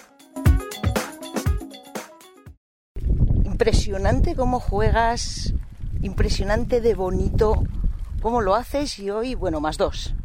Impresionante 3.43 4.37
cómo 4.37 4.61
juegas, 4.61 5.53
impresionante 6.01 6.79
de 6.79 6.95
bonito 6.95 7.61
cómo 8.21 8.39
lo 8.39 8.55
haces 8.55 8.97
y 8.97 9.09
hoy, 9.09 9.35
bueno, 9.35 9.59
más 9.59 9.77
dos. 9.77 10.15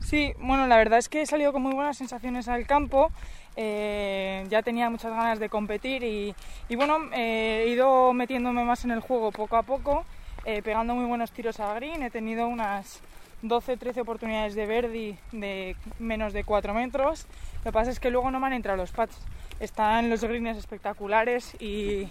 Sí, 0.00 0.34
bueno, 0.40 0.66
la 0.66 0.76
verdad 0.76 0.98
es 0.98 1.08
que 1.08 1.22
he 1.22 1.26
salido 1.26 1.52
con 1.52 1.62
muy 1.62 1.72
buenas 1.72 1.96
sensaciones 1.96 2.48
al 2.48 2.66
campo. 2.66 3.10
Eh, 3.56 4.44
ya 4.50 4.62
tenía 4.62 4.90
muchas 4.90 5.12
ganas 5.12 5.38
de 5.38 5.48
competir 5.48 6.04
y, 6.04 6.34
bueno, 6.76 6.98
eh, 7.12 7.64
he 7.64 7.70
ido 7.70 8.12
metiéndome 8.12 8.64
más 8.64 8.84
en 8.84 8.90
el 8.90 9.00
juego 9.00 9.32
poco 9.32 9.56
a 9.56 9.62
poco, 9.62 10.04
eh, 10.46 10.62
pegando 10.62 10.94
muy 10.94 11.04
buenos 11.04 11.32
tiros 11.32 11.60
a 11.60 11.74
green. 11.74 12.02
He 12.02 12.10
tenido 12.10 12.46
unas 12.46 13.00
12-13 13.42 14.00
oportunidades 14.00 14.54
de 14.54 14.64
verdi 14.64 15.18
de 15.32 15.76
menos 15.98 16.32
de 16.32 16.44
4 16.44 16.72
metros. 16.72 17.26
Lo 17.58 17.70
que 17.70 17.72
pasa 17.72 17.90
es 17.90 18.00
que 18.00 18.10
luego 18.10 18.30
no 18.30 18.40
me 18.40 18.46
han 18.46 18.52
entrado 18.52 18.76
los 18.78 18.92
pads. 18.92 19.18
Están 19.58 20.08
los 20.08 20.22
greens 20.22 20.56
espectaculares 20.56 21.54
y 21.60 22.08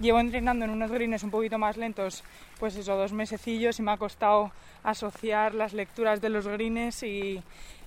llevo 0.00 0.20
entrenando 0.20 0.64
en 0.64 0.70
unos 0.70 0.90
greens 0.90 1.22
un 1.22 1.30
poquito 1.30 1.58
más 1.58 1.76
lentos, 1.76 2.22
pues 2.60 2.76
eso, 2.76 2.96
dos 2.96 3.12
mesecillos 3.12 3.78
y 3.78 3.82
me 3.82 3.92
ha 3.92 3.96
costado 3.96 4.52
asociar 4.84 5.54
las 5.54 5.72
lecturas 5.72 6.20
de 6.20 6.28
los 6.28 6.46
greens 6.46 7.02
y, 7.02 7.42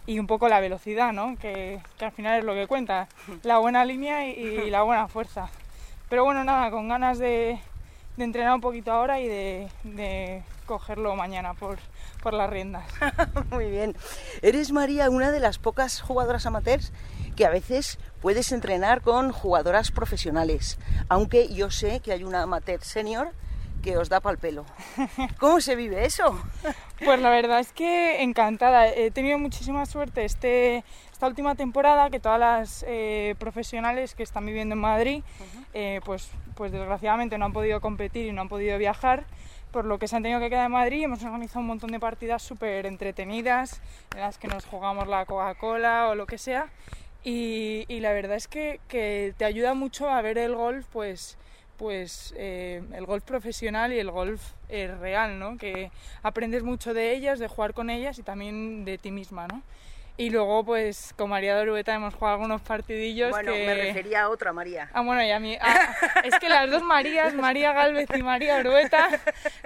y 0.08 0.20
un 0.20 0.28
poco 0.28 0.50
la 0.50 0.60
velocidad, 0.60 1.14
¿no? 1.14 1.36
Que, 1.38 1.80
que, 1.98 2.06
al 2.06 2.12
final 2.12 2.40
es 2.40 2.46
lo 2.46 2.54
que 2.54 2.68
cuenta, 2.68 3.08
la 3.44 3.60
buena 3.60 3.86
línea 3.86 4.28
y, 4.28 4.70
la 4.70 4.82
buena 4.82 5.08
fuerza. 5.08 5.50
Pero 6.10 6.24
bueno, 6.26 6.44
nada, 6.44 6.72
con 6.72 6.90
ganas 6.90 7.20
de, 7.20 7.60
de 8.22 8.26
entrenar 8.26 8.54
un 8.54 8.62
poquito 8.62 8.92
ahora 8.92 9.20
y 9.20 9.28
de, 9.28 9.68
de 9.84 10.44
cogerlo 10.68 11.16
mañana 11.16 11.56
por, 11.56 11.80
por 12.22 12.34
las 12.34 12.50
riendas. 12.50 12.86
Muy 13.50 13.70
bien. 13.70 13.96
Eres 14.44 14.72
María 14.72 15.10
una 15.10 15.32
de 15.32 15.40
las 15.40 15.58
pocas 15.58 16.02
jugadoras 16.02 16.46
amateurs 16.46 16.94
que 17.36 17.46
a 17.46 17.50
veces 17.50 17.98
puedes 18.22 18.52
entrenar 18.52 19.02
con 19.02 19.32
jugadoras 19.32 19.92
profesionales, 19.92 20.78
aunque 21.10 21.52
yo 21.54 21.72
sé 21.72 22.00
que 22.02 22.12
hay 22.12 22.24
una 22.24 22.44
amateur 22.44 22.84
senior 22.84 23.32
que 23.82 23.98
os 23.98 24.10
da 24.10 24.20
pal 24.20 24.38
pelo. 24.38 24.66
¿Cómo 25.40 25.60
se 25.60 25.76
vive 25.76 26.06
eso? 26.06 26.40
Pues 27.04 27.20
la 27.20 27.32
verdad 27.32 27.60
es 27.60 27.74
que 27.74 28.22
encantada. 28.22 28.88
He 28.88 29.10
tenido 29.10 29.40
muchísima 29.40 29.88
suerte 29.88 30.24
este, 30.24 30.84
esta 31.12 31.26
última 31.26 31.56
temporada 31.56 32.12
que 32.12 32.20
todas 32.20 32.40
las 32.40 32.86
eh, 32.88 33.36
profesionales 33.40 34.14
que 34.14 34.22
están 34.22 34.46
viviendo 34.46 34.74
en 34.74 34.82
Madrid, 34.82 35.24
eh, 35.74 36.02
pues, 36.06 36.30
pues 36.56 36.72
desgraciadamente 36.72 37.38
no 37.38 37.46
han 37.46 37.54
podido 37.54 37.82
competir 37.82 38.28
y 38.28 38.32
no 38.32 38.42
han 38.42 38.50
podido 38.50 38.78
viajar 38.78 39.26
por 39.72 39.86
lo 39.86 39.98
que 40.00 40.08
se 40.08 40.16
han 40.16 40.24
tenido 40.24 40.40
que 40.40 40.50
quedar 40.50 40.66
en 40.66 40.74
Madrid. 40.74 41.04
Hemos 41.04 41.24
organizado 41.24 41.62
un 41.62 41.68
montón 41.68 41.92
de 41.92 42.00
partidas 42.00 42.42
súper 42.42 42.86
entretenidas 42.86 43.82
en 44.14 44.20
las 44.20 44.38
que 44.38 44.48
nos 44.48 44.66
jugamos 44.66 45.08
la 45.08 45.26
Coca-Cola 45.26 46.10
o 46.10 46.16
lo 46.16 46.26
que 46.28 46.38
sea. 46.38 46.70
Y, 47.24 47.86
la 48.00 48.14
verdad 48.14 48.36
es 48.36 48.48
que, 48.48 48.80
te 49.38 49.46
ayuda 49.46 49.74
mucho 49.74 50.10
a 50.10 50.22
ver 50.22 50.38
el 50.38 50.56
golf, 50.56 50.86
pues, 50.92 51.38
pues 51.78 52.34
eh, 52.36 52.82
el 52.94 53.06
golf 53.06 53.24
profesional 53.24 53.94
y 53.94 54.00
el 54.00 54.12
golf 54.12 54.42
eh, 54.70 54.88
real, 55.00 55.40
¿no? 55.40 55.58
Que 55.58 55.92
aprendes 56.24 56.64
mucho 56.64 56.94
de 56.94 57.14
ellas, 57.14 57.40
de 57.40 57.48
jugar 57.48 57.74
con 57.74 57.90
ellas 57.90 58.18
y 58.18 58.24
también 58.24 58.86
de 58.86 58.98
ti 58.98 59.12
misma, 59.12 59.48
¿no? 59.48 59.62
Y 60.22 60.30
luego, 60.30 60.64
pues, 60.64 61.16
con 61.18 61.32
María 61.32 61.56
Dorueta 61.56 61.96
hemos 61.96 62.14
jugado 62.14 62.36
algunos 62.36 62.62
partidillos 62.62 63.32
bueno, 63.32 63.54
me 63.54 63.74
refería 63.74 64.22
a 64.22 64.30
otra 64.30 64.54
María. 64.54 64.88
Ah, 64.94 65.02
bueno, 65.02 65.24
y 65.24 65.32
a 65.32 65.40
mí... 65.40 65.58
Ah, 65.60 65.96
es 66.24 66.38
que 66.38 66.48
las 66.48 66.70
dos 66.70 66.84
Marías, 66.84 67.34
María 67.34 67.74
Galvez 67.74 68.08
y 68.16 68.22
María 68.22 68.58
Orueta, 68.58 69.10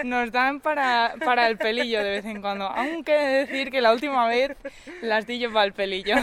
nos 0.06 0.32
dan 0.32 0.62
para, 0.62 1.16
para 1.26 1.48
el 1.50 1.58
pelillo 1.58 2.02
de 2.02 2.10
vez 2.10 2.26
en 2.26 2.40
cuando. 2.40 2.68
Aunque 2.68 3.12
decir 3.12 3.70
que 3.70 3.82
la 3.82 3.92
última 3.92 4.30
vez 4.30 4.56
las 5.02 5.28
di 5.28 5.40
yo 5.40 5.52
para 5.52 5.66
el 5.66 5.74
pelillo. 5.74 6.16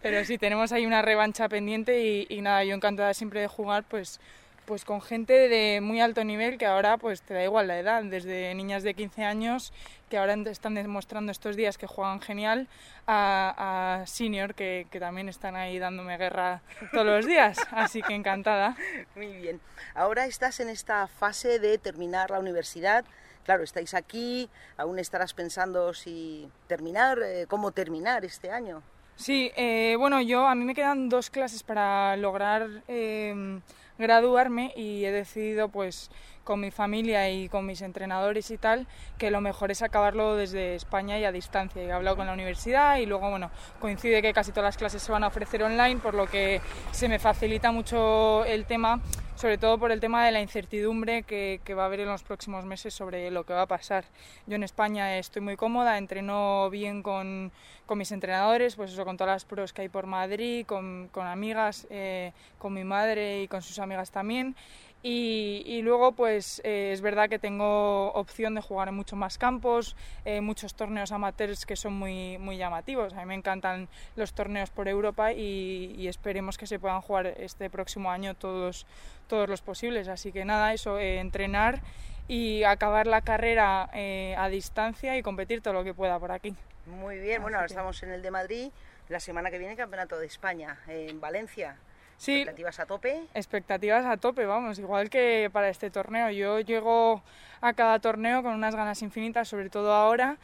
Pero 0.00 0.24
sí, 0.24 0.38
tenemos 0.38 0.70
ahí 0.70 0.86
una 0.86 1.02
revancha 1.02 1.48
pendiente 1.48 2.00
y, 2.00 2.26
y 2.28 2.40
nada, 2.40 2.62
yo 2.62 2.76
encantada 2.76 3.14
siempre 3.14 3.40
de 3.40 3.48
jugar, 3.48 3.82
pues 3.82 4.20
pues 4.68 4.84
con 4.84 5.00
gente 5.00 5.48
de 5.48 5.80
muy 5.80 5.98
alto 6.02 6.22
nivel 6.24 6.58
que 6.58 6.66
ahora 6.66 6.98
pues 6.98 7.22
te 7.22 7.32
da 7.32 7.42
igual 7.42 7.68
la 7.68 7.78
edad, 7.78 8.04
desde 8.04 8.54
niñas 8.54 8.82
de 8.82 8.92
15 8.92 9.24
años 9.24 9.72
que 10.10 10.18
ahora 10.18 10.34
están 10.34 10.74
demostrando 10.74 11.32
estos 11.32 11.56
días 11.56 11.78
que 11.78 11.86
juegan 11.86 12.20
genial 12.20 12.68
a, 13.06 14.02
senior 14.04 14.54
que, 14.54 14.86
que, 14.90 15.00
también 15.00 15.30
están 15.30 15.56
ahí 15.56 15.78
dándome 15.78 16.18
guerra 16.18 16.60
todos 16.92 17.06
los 17.06 17.24
días, 17.26 17.56
así 17.70 18.02
que 18.02 18.14
encantada. 18.14 18.76
Muy 19.16 19.38
bien. 19.38 19.58
Ahora 19.94 20.26
estás 20.26 20.60
en 20.60 20.68
esta 20.68 21.06
fase 21.06 21.58
de 21.58 21.78
terminar 21.78 22.30
la 22.30 22.38
universidad. 22.38 23.06
Claro, 23.44 23.64
estáis 23.64 23.94
aquí, 23.94 24.50
aún 24.76 24.98
estarás 24.98 25.32
pensando 25.32 25.94
si 25.94 26.46
terminar, 26.66 27.18
eh, 27.24 27.46
cómo 27.48 27.72
terminar 27.72 28.26
este 28.26 28.50
año. 28.50 28.82
Sí, 29.16 29.50
eh, 29.56 29.96
bueno, 29.98 30.20
yo 30.20 30.46
a 30.46 30.54
mí 30.54 30.64
me 30.64 30.74
quedan 30.74 31.08
dos 31.08 31.30
clases 31.30 31.62
para 31.62 32.16
lograr 32.16 32.68
eh, 32.86 33.60
graduarme 33.98 34.72
y 34.76 35.04
he 35.04 35.12
decidido 35.12 35.68
pues 35.68 36.10
con 36.48 36.60
mi 36.60 36.70
familia 36.70 37.28
y 37.28 37.50
con 37.50 37.66
mis 37.66 37.82
entrenadores 37.82 38.50
y 38.50 38.56
tal, 38.56 38.86
que 39.18 39.30
lo 39.30 39.42
mejor 39.42 39.70
es 39.70 39.82
acabarlo 39.82 40.34
desde 40.34 40.76
España 40.76 41.18
y 41.18 41.24
a 41.26 41.30
distancia. 41.30 41.82
He 41.82 41.92
hablado 41.92 42.16
con 42.16 42.26
la 42.26 42.32
universidad 42.32 42.96
y 42.96 43.04
luego, 43.04 43.28
bueno, 43.28 43.50
coincide 43.80 44.22
que 44.22 44.32
casi 44.32 44.50
todas 44.50 44.64
las 44.64 44.78
clases 44.78 45.02
se 45.02 45.12
van 45.12 45.24
a 45.24 45.26
ofrecer 45.26 45.62
online, 45.62 46.00
por 46.00 46.14
lo 46.14 46.26
que 46.26 46.62
se 46.90 47.06
me 47.06 47.18
facilita 47.18 47.70
mucho 47.70 48.46
el 48.46 48.64
tema, 48.64 49.02
sobre 49.34 49.58
todo 49.58 49.78
por 49.78 49.92
el 49.92 50.00
tema 50.00 50.24
de 50.24 50.32
la 50.32 50.40
incertidumbre 50.40 51.22
que, 51.22 51.60
que 51.64 51.74
va 51.74 51.82
a 51.82 51.86
haber 51.86 52.00
en 52.00 52.08
los 52.08 52.22
próximos 52.22 52.64
meses 52.64 52.94
sobre 52.94 53.30
lo 53.30 53.44
que 53.44 53.52
va 53.52 53.62
a 53.62 53.66
pasar. 53.66 54.06
Yo 54.46 54.56
en 54.56 54.62
España 54.62 55.18
estoy 55.18 55.42
muy 55.42 55.56
cómoda, 55.56 55.98
entreno 55.98 56.70
bien 56.70 57.02
con, 57.02 57.52
con 57.84 57.98
mis 57.98 58.10
entrenadores, 58.10 58.74
pues 58.74 58.92
eso, 58.92 59.04
con 59.04 59.18
todas 59.18 59.34
las 59.34 59.44
pruebas 59.44 59.74
que 59.74 59.82
hay 59.82 59.90
por 59.90 60.06
Madrid, 60.06 60.64
con, 60.64 61.08
con 61.12 61.26
amigas, 61.26 61.86
eh, 61.90 62.32
con 62.58 62.72
mi 62.72 62.84
madre 62.84 63.42
y 63.42 63.48
con 63.48 63.60
sus 63.60 63.78
amigas 63.78 64.10
también. 64.10 64.56
Y, 65.02 65.80
luego, 65.82 66.12
pues 66.12 66.60
eh, 66.64 66.90
es 66.92 67.00
verdad 67.00 67.28
que 67.28 67.38
tengo 67.38 68.12
opción 68.12 68.56
de 68.56 68.60
jugar 68.60 68.88
en 68.88 68.94
muchos 68.94 69.16
más 69.16 69.38
campos, 69.38 69.94
eh, 70.24 70.40
muchos 70.40 70.74
torneos 70.74 71.12
amateurs 71.12 71.66
que 71.66 71.76
son 71.76 71.92
muy, 71.92 72.36
muy 72.38 72.56
llamativos. 72.56 73.12
A 73.12 73.20
mí 73.20 73.26
me 73.26 73.34
encantan 73.34 73.88
los 74.16 74.32
torneos 74.32 74.70
por 74.70 74.88
Europa 74.88 75.32
y, 75.32 76.08
esperemos 76.08 76.58
que 76.58 76.66
se 76.66 76.78
puedan 76.78 77.00
jugar 77.00 77.26
este 77.26 77.70
próximo 77.70 78.10
año 78.10 78.34
todos, 78.34 78.86
todos 79.28 79.48
los 79.48 79.60
posibles. 79.60 80.08
Así 80.08 80.32
que 80.32 80.44
nada, 80.44 80.72
eso, 80.72 80.98
eh, 80.98 81.20
entrenar 81.20 81.80
y 82.26 82.64
acabar 82.64 83.06
la 83.06 83.20
carrera 83.20 83.88
a 83.92 84.48
distancia 84.48 85.16
y 85.16 85.22
competir 85.22 85.62
todo 85.62 85.74
lo 85.74 85.84
que 85.84 85.94
pueda 85.94 86.18
por 86.18 86.32
aquí. 86.32 86.54
Muy 86.86 87.18
bien, 87.18 87.40
bueno, 87.40 87.58
ahora 87.58 87.66
estamos 87.66 88.02
en 88.02 88.10
el 88.10 88.22
de 88.22 88.30
Madrid. 88.30 88.70
La 89.08 89.20
semana 89.20 89.50
que 89.50 89.58
viene, 89.58 89.76
Campeonato 89.76 90.18
de 90.18 90.26
España 90.26 90.78
en 90.88 91.20
Valencia. 91.20 91.76
Sí, 92.18 92.32
¿Expectativas 92.40 92.80
a 92.80 92.86
tope? 92.86 93.22
Expectativas 93.32 94.04
a 94.04 94.16
tope, 94.16 94.44
vamos, 94.44 94.78
igual 94.80 95.08
que 95.08 95.50
para 95.52 95.68
este 95.68 95.88
torneo. 95.88 96.30
Yo 96.30 96.58
llego 96.58 97.22
a 97.60 97.72
cada 97.74 98.00
torneo 98.00 98.42
con 98.42 98.54
unas 98.54 98.74
ganas 98.74 99.02
infinitas, 99.02 99.46
sobre 99.48 99.70
todo 99.70 99.92
ahora. 99.92 100.36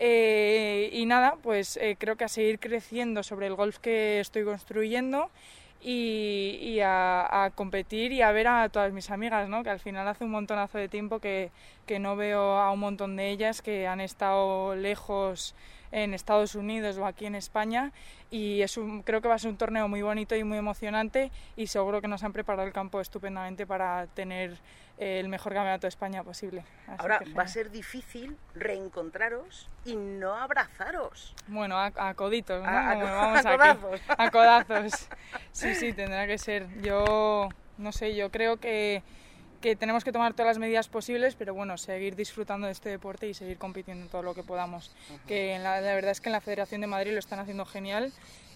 Eh, 0.00 0.90
y 0.92 1.06
nada, 1.06 1.36
pues 1.40 1.76
eh, 1.76 1.96
creo 1.98 2.16
que 2.16 2.24
a 2.24 2.28
seguir 2.28 2.58
creciendo 2.58 3.22
sobre 3.22 3.46
el 3.46 3.54
golf 3.54 3.78
que 3.78 4.18
estoy 4.18 4.44
construyendo 4.44 5.30
y, 5.80 6.80
a, 6.82 7.52
competir 7.54 8.12
y 8.12 8.22
a 8.22 8.32
ver 8.32 8.48
a 8.48 8.68
todas 8.68 8.92
mis 8.92 9.10
amigas, 9.10 9.48
¿no? 9.48 9.62
que 9.62 9.70
al 9.70 9.78
final 9.78 10.08
hace 10.08 10.24
un 10.24 10.30
montonazo 10.30 10.78
de 10.78 10.88
tiempo 10.88 11.20
que, 11.20 11.50
que 11.86 11.98
no 11.98 12.16
veo 12.16 12.58
a 12.58 12.72
un 12.72 12.80
montón 12.80 13.16
de 13.16 13.30
ellas 13.30 13.62
que 13.62 13.86
han 13.86 14.00
estado 14.00 14.74
lejos 14.74 15.54
en 15.92 16.14
Estados 16.14 16.54
Unidos 16.54 16.98
o 16.98 17.06
aquí 17.06 17.26
en 17.26 17.34
España 17.34 17.92
y 18.30 18.62
es 18.62 18.76
un, 18.76 19.02
creo 19.02 19.20
que 19.20 19.28
va 19.28 19.34
a 19.34 19.38
ser 19.38 19.50
un 19.50 19.56
torneo 19.56 19.88
muy 19.88 20.02
bonito 20.02 20.36
y 20.36 20.44
muy 20.44 20.58
emocionante 20.58 21.30
y 21.56 21.66
seguro 21.66 22.00
que 22.00 22.08
nos 22.08 22.22
han 22.22 22.32
preparado 22.32 22.66
el 22.66 22.72
campo 22.72 23.00
estupendamente 23.00 23.66
para 23.66 24.06
tener 24.08 24.58
el 25.00 25.28
mejor 25.28 25.54
campeonato 25.54 25.86
de 25.86 25.88
España 25.88 26.22
posible. 26.22 26.62
Ahora 26.98 27.20
va 27.36 27.44
a 27.44 27.48
ser 27.48 27.70
difícil 27.70 28.36
reencontraros 28.54 29.68
y 29.86 29.96
no 29.96 30.34
abrazaros. 30.34 31.34
Bueno, 31.48 31.78
a, 31.78 32.14
coditos, 32.14 32.62
¿no? 32.62 32.68
A, 32.68 32.94
vamos 32.94 33.46
a 33.46 33.56
codazos. 33.56 34.00
A 34.08 34.30
codazos. 34.30 35.08
Sí, 35.52 35.74
sí, 35.74 35.92
tendrá 35.94 36.26
que 36.26 36.36
ser. 36.36 36.68
Yo, 36.82 37.48
no 37.78 37.92
sé, 37.92 38.14
yo 38.14 38.30
creo 38.30 38.58
que 38.58 39.02
que 39.60 39.76
tenemos 39.76 40.04
que 40.04 40.12
tomar 40.12 40.32
todas 40.32 40.48
las 40.48 40.58
medidas 40.58 40.88
posibles, 40.88 41.34
pero 41.34 41.54
bueno, 41.54 41.76
seguir 41.76 42.16
disfrutando 42.16 42.66
de 42.66 42.72
este 42.72 42.88
deporte 42.88 43.28
y 43.28 43.34
seguir 43.34 43.58
compitiendo 43.58 44.04
en 44.04 44.10
todo 44.10 44.22
lo 44.22 44.34
que 44.34 44.42
podamos. 44.42 44.90
Que 45.26 45.58
la, 45.58 45.80
verdad 45.80 46.10
es 46.10 46.20
que 46.20 46.28
en 46.28 46.32
la 46.32 46.40
Federación 46.40 46.80
de 46.80 46.86
Madrid 46.86 47.12
lo 47.12 47.18
están 47.18 47.38
haciendo 47.38 47.66
genial 47.66 48.12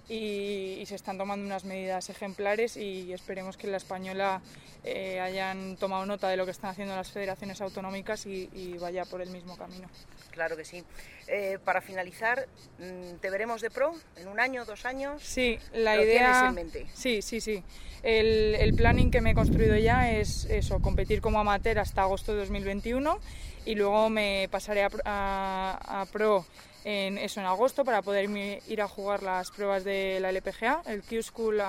y, 0.08 0.82
se 0.86 0.94
están 0.94 1.16
tomando 1.16 1.46
unas 1.46 1.64
medidas 1.64 2.10
ejemplares 2.10 2.76
y 2.76 3.12
esperemos 3.12 3.56
que 3.56 3.66
la 3.66 3.78
española 3.78 4.42
eh, 4.84 5.18
hayan 5.20 5.76
tomado 5.76 6.04
nota 6.04 6.28
de 6.28 6.36
lo 6.36 6.44
que 6.44 6.50
están 6.50 6.70
haciendo 6.70 6.94
las 6.94 7.10
federaciones 7.10 7.60
autonómicas 7.60 8.26
y, 8.26 8.76
vaya 8.78 9.04
por 9.06 9.22
el 9.22 9.30
mismo 9.30 9.56
camino. 9.56 9.88
Claro 10.30 10.56
que 10.56 10.64
sí. 10.64 10.84
Eh, 11.26 11.58
para 11.64 11.80
finalizar, 11.80 12.46
mm, 12.78 13.16
¿te 13.20 13.30
veremos 13.30 13.62
de 13.62 13.70
pro 13.70 13.94
en 14.16 14.28
un 14.28 14.40
año, 14.40 14.64
dos 14.64 14.84
años? 14.84 15.22
Sí, 15.22 15.58
la 15.72 15.96
idea... 15.96 16.18
Tienes 16.18 16.42
en 16.48 16.54
mente? 16.54 16.86
Sí, 16.92 17.22
sí, 17.22 17.40
sí. 17.40 17.62
El, 18.02 18.56
el 18.56 18.74
planning 18.74 19.10
que 19.10 19.22
me 19.22 19.30
he 19.30 19.34
construido 19.34 19.76
ya 19.76 20.10
es 20.10 20.44
eso, 20.46 20.82
competir 20.82 21.22
como 21.22 21.40
amateur 21.40 21.78
hasta 21.78 22.02
agosto 22.02 22.32
de 22.32 22.40
2021 22.40 23.18
y 23.64 23.74
luego 23.76 24.10
me 24.10 24.48
pasaré 24.50 24.82
a, 24.82 24.90
a, 25.06 26.02
a 26.02 26.06
pro 26.06 26.44
en 26.84 27.18
eso 27.18 27.40
en 27.40 27.46
agosto 27.46 27.84
para 27.84 28.02
poder 28.02 28.28
ir 28.68 28.82
a 28.82 28.88
jugar 28.88 29.22
las 29.22 29.50
pruebas 29.50 29.84
de 29.84 30.20
la 30.20 30.30
LPGA, 30.30 30.82
el 30.86 31.02
Q 31.02 31.22
School 31.22 31.60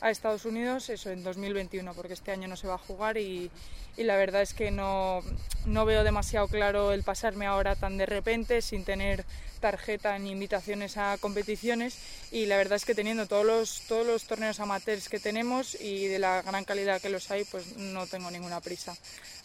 a 0.00 0.10
Estados 0.10 0.44
Unidos, 0.44 0.88
eso 0.88 1.10
en 1.10 1.22
2021, 1.22 1.94
porque 1.94 2.14
este 2.14 2.32
año 2.32 2.48
no 2.48 2.56
se 2.56 2.66
va 2.66 2.74
a 2.74 2.78
jugar 2.78 3.16
y, 3.18 3.50
y 3.96 4.04
la 4.04 4.16
verdad 4.16 4.42
es 4.42 4.54
que 4.54 4.70
no, 4.70 5.20
no, 5.66 5.84
veo 5.84 6.04
demasiado 6.04 6.48
claro 6.48 6.92
el 6.92 7.02
pasarme 7.02 7.46
ahora 7.46 7.76
tan 7.76 7.98
de 7.98 8.06
repente 8.06 8.62
sin 8.62 8.84
tener 8.84 9.24
tarjeta 9.60 10.18
ni 10.18 10.30
invitaciones 10.30 10.96
a 10.96 11.18
competiciones 11.18 11.98
y 12.30 12.46
la 12.46 12.56
verdad 12.56 12.76
es 12.76 12.86
que 12.86 12.94
teniendo 12.94 13.26
todos 13.26 13.44
los, 13.44 13.82
todos 13.88 14.06
los 14.06 14.24
torneos 14.24 14.58
amateurs 14.58 15.08
que 15.08 15.20
tenemos 15.20 15.78
y 15.78 16.06
de 16.06 16.18
la 16.18 16.40
gran 16.42 16.64
calidad 16.64 17.00
que 17.00 17.10
los 17.10 17.30
hay, 17.30 17.44
pues 17.44 17.76
no 17.76 18.06
tengo 18.06 18.30
ninguna 18.30 18.60
prisa. 18.60 18.96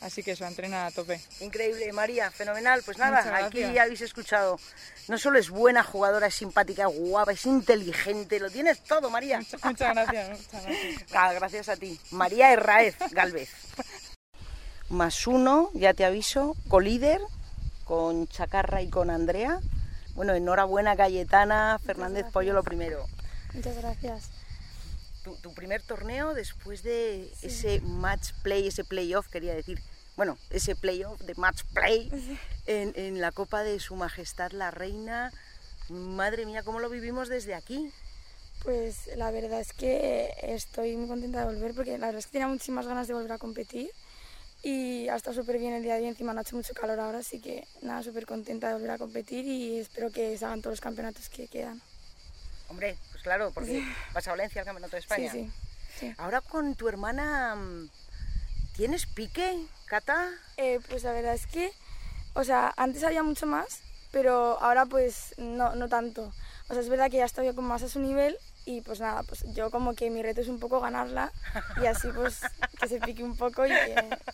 Así 0.01 0.23
que 0.23 0.31
eso, 0.31 0.45
entrena 0.45 0.85
a 0.85 0.91
tope. 0.91 1.19
Increíble, 1.39 1.91
María, 1.91 2.29
fenomenal. 2.31 2.81
Pues 2.85 2.97
nada, 2.97 3.45
aquí 3.45 3.61
ya 3.73 3.83
habéis 3.83 4.01
escuchado. 4.01 4.59
No 5.07 5.17
solo 5.17 5.39
es 5.39 5.49
buena 5.49 5.83
jugadora, 5.83 6.27
es 6.27 6.35
simpática, 6.35 6.85
guapa, 6.85 7.31
es 7.31 7.45
inteligente, 7.45 8.39
lo 8.39 8.49
tienes 8.49 8.81
todo, 8.83 9.09
María. 9.09 9.39
Muchas, 9.63 9.93
gracias, 9.93 10.39
muchas 10.53 10.65
gracias. 10.65 11.35
gracias 11.35 11.69
a 11.69 11.75
ti. 11.75 11.99
María 12.11 12.51
Herraez 12.51 12.95
Galvez. 13.11 13.49
Más 14.89 15.25
uno, 15.25 15.71
ya 15.73 15.93
te 15.93 16.05
aviso, 16.05 16.55
colíder 16.67 17.19
con 17.85 18.27
Chacarra 18.27 18.81
y 18.81 18.89
con 18.89 19.09
Andrea. 19.09 19.59
Bueno, 20.13 20.33
enhorabuena 20.33 20.95
Cayetana 20.95 21.79
Fernández 21.83 22.25
Pollo 22.31 22.53
lo 22.53 22.63
primero. 22.63 23.05
Muchas 23.53 23.75
gracias. 23.77 24.29
Tu, 25.41 25.53
primer 25.55 25.81
torneo 25.81 26.35
después 26.35 26.83
de 26.83 27.33
ese 27.41 27.81
match 27.81 28.31
play, 28.43 28.67
ese 28.67 28.83
playoff, 28.83 29.27
quería 29.27 29.55
decir, 29.55 29.81
bueno, 30.15 30.37
ese 30.51 30.75
playoff 30.75 31.19
de 31.21 31.33
match 31.33 31.63
play 31.73 32.11
en, 32.67 32.93
en, 32.95 33.19
la 33.19 33.31
Copa 33.31 33.63
de 33.63 33.79
Su 33.79 33.95
Majestad 33.95 34.51
la 34.51 34.69
Reina. 34.69 35.31
Madre 35.89 36.45
mía, 36.45 36.61
¿cómo 36.61 36.79
lo 36.79 36.89
vivimos 36.89 37.27
desde 37.27 37.55
aquí? 37.55 37.91
Pues 38.65 39.11
la 39.15 39.29
verdad 39.29 39.61
es 39.61 39.73
que 39.73 40.33
estoy 40.41 40.97
muy 40.97 41.07
contenta 41.07 41.39
de 41.39 41.45
volver 41.45 41.75
porque 41.75 41.99
la 41.99 42.07
verdad 42.07 42.17
es 42.17 42.25
que 42.25 42.31
tenía 42.31 42.47
muchísimas 42.47 42.87
ganas 42.87 43.07
de 43.07 43.13
volver 43.13 43.31
a 43.33 43.37
competir 43.37 43.91
y 44.63 45.07
ha 45.07 45.15
estado 45.15 45.35
súper 45.35 45.59
bien 45.59 45.73
el 45.73 45.83
día 45.83 45.93
de 45.93 46.01
hoy, 46.01 46.07
encima 46.07 46.33
no 46.33 46.39
ha 46.39 46.41
hecho 46.41 46.55
mucho 46.55 46.73
calor 46.73 46.99
ahora, 46.99 47.19
así 47.19 47.39
que 47.39 47.67
nada, 47.83 48.01
súper 48.01 48.25
contenta 48.25 48.69
de 48.69 48.73
volver 48.73 48.89
a 48.89 48.97
competir 48.97 49.45
y 49.45 49.77
espero 49.77 50.11
que 50.11 50.35
se 50.35 50.45
hagan 50.45 50.61
todos 50.61 50.71
los 50.71 50.81
campeonatos 50.81 51.29
que 51.29 51.47
quedan. 51.47 51.79
Hombre, 52.67 52.97
pues 53.11 53.21
claro, 53.21 53.51
porque 53.53 53.83
vas 54.15 54.27
a 54.27 54.31
Valencia 54.31 54.61
al 54.61 54.65
Campeonato 54.65 54.95
de 54.95 55.01
España. 55.01 55.31
Sí, 55.31 55.51
sí, 55.99 56.15
Ahora 56.17 56.41
con 56.41 56.73
tu 56.73 56.89
hermana, 56.89 57.55
¿tienes 58.75 59.05
pique, 59.05 59.63
Cata? 59.85 60.31
Eh, 60.57 60.79
pues 60.89 61.03
la 61.03 61.11
verdad 61.11 61.35
es 61.35 61.45
que, 61.45 61.71
o 62.33 62.43
sea, 62.43 62.73
antes 62.77 63.03
había 63.03 63.21
mucho 63.21 63.45
más, 63.45 63.81
pero 64.11 64.59
ahora 64.59 64.87
pues 64.87 65.35
no, 65.37 65.75
no 65.75 65.87
tanto. 65.87 66.33
O 66.67 66.73
sea, 66.73 66.81
es 66.81 66.89
verdad 66.89 67.11
que 67.11 67.17
ya 67.17 67.25
estoy 67.25 67.53
como 67.53 67.67
más 67.67 67.83
a 67.83 67.89
su 67.89 67.99
nivel 67.99 68.35
y 68.65 68.81
pues 68.81 68.99
nada, 68.99 69.23
pues 69.23 69.45
yo 69.53 69.69
como 69.69 69.93
que 69.93 70.09
mi 70.09 70.23
reto 70.23 70.41
es 70.41 70.47
un 70.47 70.59
poco 70.59 70.79
ganarla 70.79 71.31
y 71.81 71.85
así 71.85 72.07
pues 72.13 72.41
que 72.79 72.87
se 72.87 72.99
pique 72.99 73.23
un 73.23 73.37
poco 73.37 73.65
y 73.65 73.71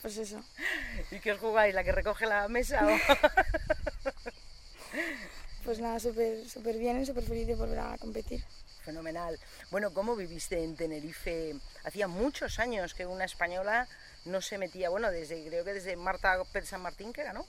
pues 0.01 0.17
eso. 0.17 0.41
¿Y 1.11 1.19
qué 1.19 1.33
os 1.33 1.39
jugáis? 1.39 1.75
¿La 1.75 1.83
que 1.83 1.91
recoge 1.91 2.25
la 2.25 2.47
mesa 2.47 2.87
o...? 2.87 2.97
pues 5.65 5.79
nada, 5.79 5.99
súper 5.99 6.47
super 6.47 6.77
bien 6.77 7.01
y 7.01 7.05
súper 7.05 7.23
feliz 7.23 7.47
de 7.47 7.55
volver 7.55 7.79
a 7.79 7.97
competir. 7.97 8.43
Fenomenal. 8.83 9.37
Bueno, 9.69 9.93
¿cómo 9.93 10.15
viviste 10.15 10.63
en 10.63 10.75
Tenerife? 10.75 11.55
Hacía 11.83 12.07
muchos 12.07 12.57
años 12.57 12.93
que 12.93 13.05
una 13.05 13.25
española 13.25 13.87
no 14.25 14.41
se 14.41 14.57
metía, 14.57 14.89
bueno, 14.89 15.11
desde 15.11 15.45
creo 15.45 15.63
que 15.63 15.73
desde 15.73 15.95
Marta 15.95 16.41
Pérez 16.51 16.69
San 16.69 16.81
Martín, 16.81 17.13
que 17.13 17.23
¿no? 17.33 17.45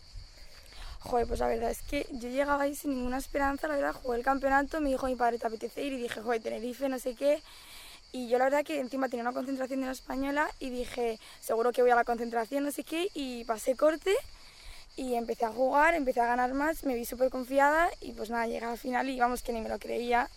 Joder, 1.04 1.26
pues 1.26 1.40
la 1.40 1.48
verdad 1.48 1.70
es 1.70 1.82
que 1.82 2.06
yo 2.12 2.28
llegaba 2.28 2.62
ahí 2.62 2.76
sin 2.76 2.92
ninguna 2.92 3.18
esperanza, 3.18 3.66
la 3.66 3.74
verdad, 3.74 3.92
jugué 3.92 4.18
el 4.18 4.24
campeonato, 4.24 4.80
me 4.80 4.90
dijo 4.90 5.06
mi 5.06 5.16
padre, 5.16 5.38
¿te 5.38 5.46
apetece 5.46 5.82
ir? 5.82 5.92
Y 5.92 6.02
dije, 6.02 6.20
joder, 6.20 6.40
Tenerife, 6.40 6.88
no 6.88 6.98
sé 6.98 7.14
qué. 7.14 7.42
Y 8.12 8.28
yo 8.28 8.38
la 8.38 8.44
verdad 8.44 8.64
que 8.64 8.78
encima 8.78 9.08
tenía 9.08 9.22
una 9.22 9.32
concentración 9.32 9.80
de 9.80 9.86
la 9.86 9.92
española 9.92 10.48
y 10.60 10.70
dije, 10.70 11.18
seguro 11.40 11.72
que 11.72 11.82
voy 11.82 11.90
a 11.90 11.96
la 11.96 12.04
concentración, 12.04 12.64
no 12.64 12.70
sé 12.70 12.84
qué, 12.84 13.08
y 13.14 13.44
pasé 13.44 13.74
corte 13.74 14.14
y 14.96 15.14
empecé 15.14 15.46
a 15.46 15.50
jugar, 15.50 15.94
empecé 15.94 16.20
a 16.20 16.26
ganar 16.26 16.52
más, 16.52 16.84
me 16.84 16.94
vi 16.94 17.04
súper 17.04 17.30
confiada 17.30 17.88
y 18.00 18.12
pues 18.12 18.30
nada, 18.30 18.46
llegué 18.46 18.66
al 18.66 18.78
final 18.78 19.08
y 19.08 19.18
vamos 19.18 19.42
que 19.42 19.52
ni 19.52 19.60
me 19.60 19.68
lo 19.68 19.78
creía 19.78 20.28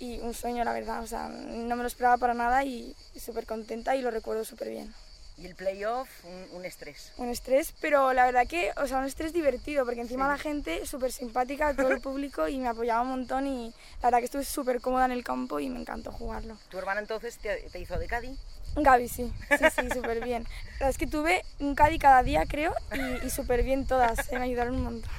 y 0.00 0.18
un 0.20 0.32
sueño 0.32 0.64
la 0.64 0.72
verdad, 0.72 1.02
o 1.02 1.06
sea, 1.06 1.28
no 1.28 1.76
me 1.76 1.82
lo 1.82 1.86
esperaba 1.86 2.16
para 2.16 2.34
nada 2.34 2.64
y 2.64 2.94
súper 3.18 3.46
contenta 3.46 3.94
y 3.94 4.02
lo 4.02 4.10
recuerdo 4.10 4.44
súper 4.44 4.70
bien. 4.70 4.94
Y 5.40 5.46
el 5.46 5.54
playoff, 5.54 6.08
un, 6.52 6.64
estrés. 6.64 7.12
Un 7.16 7.28
estrés, 7.28 7.72
pero 7.80 8.12
la 8.12 8.26
verdad 8.26 8.46
que, 8.48 8.72
o 8.76 8.88
sea, 8.88 8.98
un 8.98 9.04
estrés 9.04 9.32
divertido, 9.32 9.84
porque 9.84 10.00
encima 10.00 10.26
la 10.26 10.36
gente 10.36 10.84
súper 10.84 11.12
simpática, 11.12 11.74
todo 11.74 11.92
el 11.92 12.00
público, 12.00 12.48
y 12.48 12.58
me 12.58 12.66
apoyaba 12.66 13.02
un 13.02 13.08
montón 13.08 13.46
y 13.46 13.72
la 14.02 14.08
verdad 14.08 14.18
que 14.18 14.24
estuve 14.24 14.44
súper 14.44 14.80
cómoda 14.80 15.04
en 15.04 15.12
el 15.12 15.22
campo 15.22 15.60
y 15.60 15.68
me 15.68 15.80
encantó 15.80 16.10
jugarlo. 16.10 16.58
¿Tu 16.70 16.78
hermana 16.78 17.00
entonces 17.00 17.38
te, 17.38 17.68
te 17.70 17.78
hizo 17.78 17.96
de 17.98 18.08
Cádiz? 18.08 18.36
Gaby, 18.74 19.08
sí, 19.08 19.32
sí, 19.50 19.64
sí, 19.74 19.88
súper 19.94 20.24
bien. 20.24 20.42
La 20.42 20.72
verdad 20.72 20.90
es 20.90 20.98
que 20.98 21.06
tuve 21.06 21.44
un 21.60 21.76
Cádiz 21.76 22.00
cada 22.00 22.22
día, 22.24 22.44
creo, 22.46 22.74
y, 22.92 23.26
y 23.26 23.30
súper 23.30 23.62
bien 23.62 23.86
todas, 23.86 24.32
me 24.32 24.38
ayudaron 24.38 24.74
un 24.74 24.82
montón. 24.82 25.10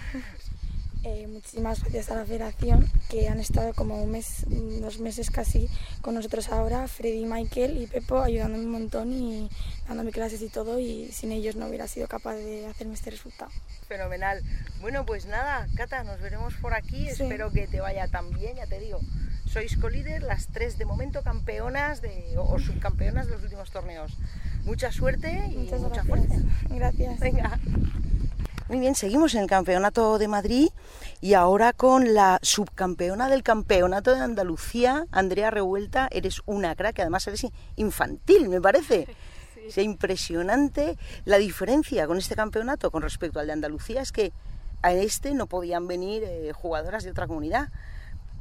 Eh, 1.04 1.28
muchísimas 1.28 1.80
gracias 1.82 2.12
a 2.12 2.16
la 2.16 2.26
federación 2.26 2.86
que 3.10 3.30
han 3.30 3.40
estado 3.40 3.74
como 3.74 4.04
un 4.04 4.12
mes, 4.12 4.44
dos 4.82 5.00
meses 5.00 5.32
casi 5.32 5.70
con 6.02 6.14
nosotros 6.14 6.50
ahora, 6.50 6.90
Freddy, 6.90 7.24
Michael 7.24 7.82
y 7.82 7.88
Pepo 7.88 8.20
ayudándome 8.20 8.66
un 8.66 8.72
montón 8.72 9.14
y 9.14 9.50
dándome 9.88 10.12
clases 10.12 10.42
y 10.42 10.50
todo 10.50 10.78
y 10.78 11.10
sin 11.14 11.32
ellos 11.32 11.56
no 11.56 11.68
hubiera 11.68 11.88
sido 11.88 12.10
capaz 12.10 12.36
de 12.36 12.68
hacerme 12.68 12.96
este 12.96 13.12
resultado. 13.12 13.50
Fenomenal. 13.88 14.44
Bueno, 14.82 15.06
pues 15.06 15.26
nada, 15.26 15.68
Cata, 15.78 16.04
nos 16.04 16.20
veremos 16.20 16.56
por 16.56 16.74
aquí, 16.74 17.08
espero 17.08 17.50
que 17.52 17.68
te 17.68 17.80
vaya 17.80 18.10
tan 18.10 18.30
bien, 18.32 18.58
ya 18.58 18.68
te 18.68 18.80
digo. 18.80 19.00
Sois 19.46 19.78
colíder, 19.78 20.22
las 20.22 20.48
tres 20.48 20.78
de 20.78 20.84
momento 20.84 21.24
campeonas 21.24 22.02
de, 22.02 22.36
o 22.38 22.60
subcampeonas 22.60 23.28
de 23.28 23.34
los 23.34 23.44
últimos 23.44 23.72
torneos. 23.72 24.18
Mucha 24.66 24.92
suerte 24.92 25.32
y 25.50 25.72
mucha 25.80 26.04
fuerza. 26.04 26.36
Gracias. 26.70 27.20
Venga. 27.20 27.58
Muy 28.70 28.80
bien, 28.80 28.94
seguimos 28.94 29.34
en 29.34 29.42
el 29.42 29.48
Campeonato 29.48 30.20
de 30.20 30.28
Madrid 30.28 30.70
y 31.22 31.34
ahora 31.34 31.74
con 31.74 32.14
la 32.14 32.38
subcampeona 32.44 33.28
del 33.28 33.42
Campeonato 33.42 34.14
de 34.14 34.22
Andalucía, 34.22 35.08
Andrea 35.12 35.50
Revuelta. 35.50 36.08
Eres 36.12 36.44
una 36.46 36.76
crack, 36.76 37.00
además 37.00 37.28
eres 37.28 37.48
infantil, 37.78 38.48
me 38.48 38.62
parece. 38.62 39.08
Es 39.68 39.78
impresionante 39.78 40.98
la 41.26 41.38
diferencia 41.38 42.08
con 42.08 42.18
este 42.18 42.34
campeonato 42.36 42.90
con 42.90 43.04
respecto 43.04 43.40
al 43.40 43.46
de 43.46 43.54
Andalucía, 43.54 44.02
es 44.02 44.12
que 44.12 44.32
a 44.82 44.94
este 44.94 45.36
no 45.36 45.46
podían 45.46 45.86
venir 45.88 46.24
eh, 46.24 46.54
jugadoras 46.54 47.04
de 47.04 47.12
otra 47.12 47.28
comunidad. 47.28 47.68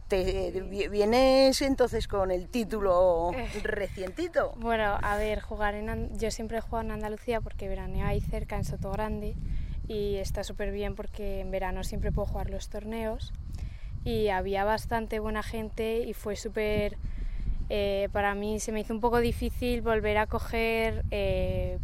Te, 0.09 0.53
¿Vienes 0.91 1.61
entonces 1.61 2.09
con 2.09 2.31
el 2.31 2.49
título 2.49 3.33
eh. 3.35 3.47
recientito? 3.63 4.55
Bueno, 4.57 4.99
a 5.03 5.17
ver, 5.19 5.41
jugar 5.41 5.75
en 5.75 6.17
yo 6.17 6.31
siempre 6.31 6.59
he 6.59 6.61
jugado 6.63 6.87
en 6.87 6.93
Andalucía 6.93 7.43
porque 7.43 7.69
veraneo 7.69 8.07
ahí 8.07 8.23
cerca 8.23 8.57
en 8.57 8.65
Sotogrande 8.65 9.35
y 9.89 10.17
está 10.17 10.45
súper 10.45 10.71
bien 10.71 10.95
porque 10.95 11.41
en 11.41 11.51
verano 11.51 11.83
siempre 11.83 12.13
puedo 12.13 12.27
jugar 12.27 12.51
los 12.51 12.69
torneos. 12.69 13.33
Y 14.05 14.29
había 14.29 14.65
bastante 14.65 15.19
buena 15.19 15.43
gente 15.43 16.01
y 16.01 16.13
fue 16.13 16.37
súper... 16.37 16.97
Eh, 17.71 18.09
para 18.13 18.35
mí 18.35 18.61
se 18.61 18.73
me 18.73 18.81
hizo 18.81 18.95
un 18.95 19.01
poco 19.01 19.19
difícil 19.21 19.83
volver 19.83 20.17
a 20.17 20.27
coger 20.27 21.05
eh, 21.11 21.79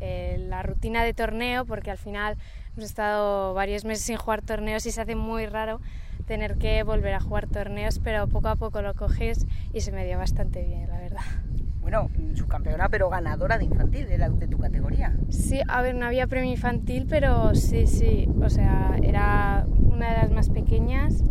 eh, 0.00 0.36
la 0.48 0.64
rutina 0.64 1.04
de 1.04 1.14
torneo 1.14 1.64
porque 1.64 1.92
al 1.92 1.98
final 1.98 2.36
hemos 2.72 2.86
estado 2.86 3.54
varios 3.54 3.84
meses 3.84 4.04
sin 4.04 4.16
jugar 4.16 4.42
torneos 4.42 4.84
y 4.84 4.90
se 4.90 5.00
hace 5.00 5.14
muy 5.14 5.46
raro 5.46 5.80
tener 6.26 6.56
que 6.58 6.82
volver 6.82 7.14
a 7.14 7.20
jugar 7.20 7.46
torneos, 7.46 8.00
pero 8.00 8.26
poco 8.26 8.48
a 8.48 8.56
poco 8.56 8.82
lo 8.82 8.94
coges 8.94 9.46
y 9.72 9.80
se 9.80 9.92
me 9.92 10.04
dio 10.04 10.18
bastante 10.18 10.64
bien, 10.64 10.88
la 10.88 10.98
verdad 10.98 11.45
bueno, 11.86 12.10
subcampeona, 12.34 12.88
pero 12.88 13.08
ganadora 13.08 13.58
de 13.58 13.64
infantil, 13.66 14.08
de, 14.08 14.18
de 14.18 14.48
tu 14.48 14.58
categoría. 14.58 15.14
Sí, 15.28 15.60
a 15.68 15.82
ver, 15.82 15.94
no 15.94 16.04
había 16.04 16.26
premio 16.26 16.50
infantil, 16.50 17.06
pero 17.08 17.54
sí, 17.54 17.86
sí, 17.86 18.28
o 18.42 18.50
sea, 18.50 18.96
era 19.00 19.68
una 19.68 20.10
de 20.10 20.16
las 20.16 20.32
más 20.32 20.50
pequeñas 20.50 21.22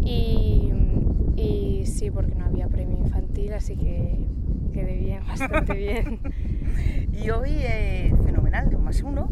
y, 0.00 0.70
y 1.34 1.86
sí, 1.86 2.08
porque 2.12 2.36
no 2.36 2.44
había 2.44 2.68
premio 2.68 2.98
infantil, 2.98 3.52
así 3.52 3.74
que 3.74 4.28
quedé 4.72 4.96
bien, 4.96 5.24
bastante 5.26 5.74
bien. 5.74 6.20
y 7.12 7.30
hoy, 7.30 7.50
eh, 7.50 8.14
fenomenal, 8.24 8.70
de 8.70 8.76
un 8.76 8.84
más 8.84 9.02
uno. 9.02 9.28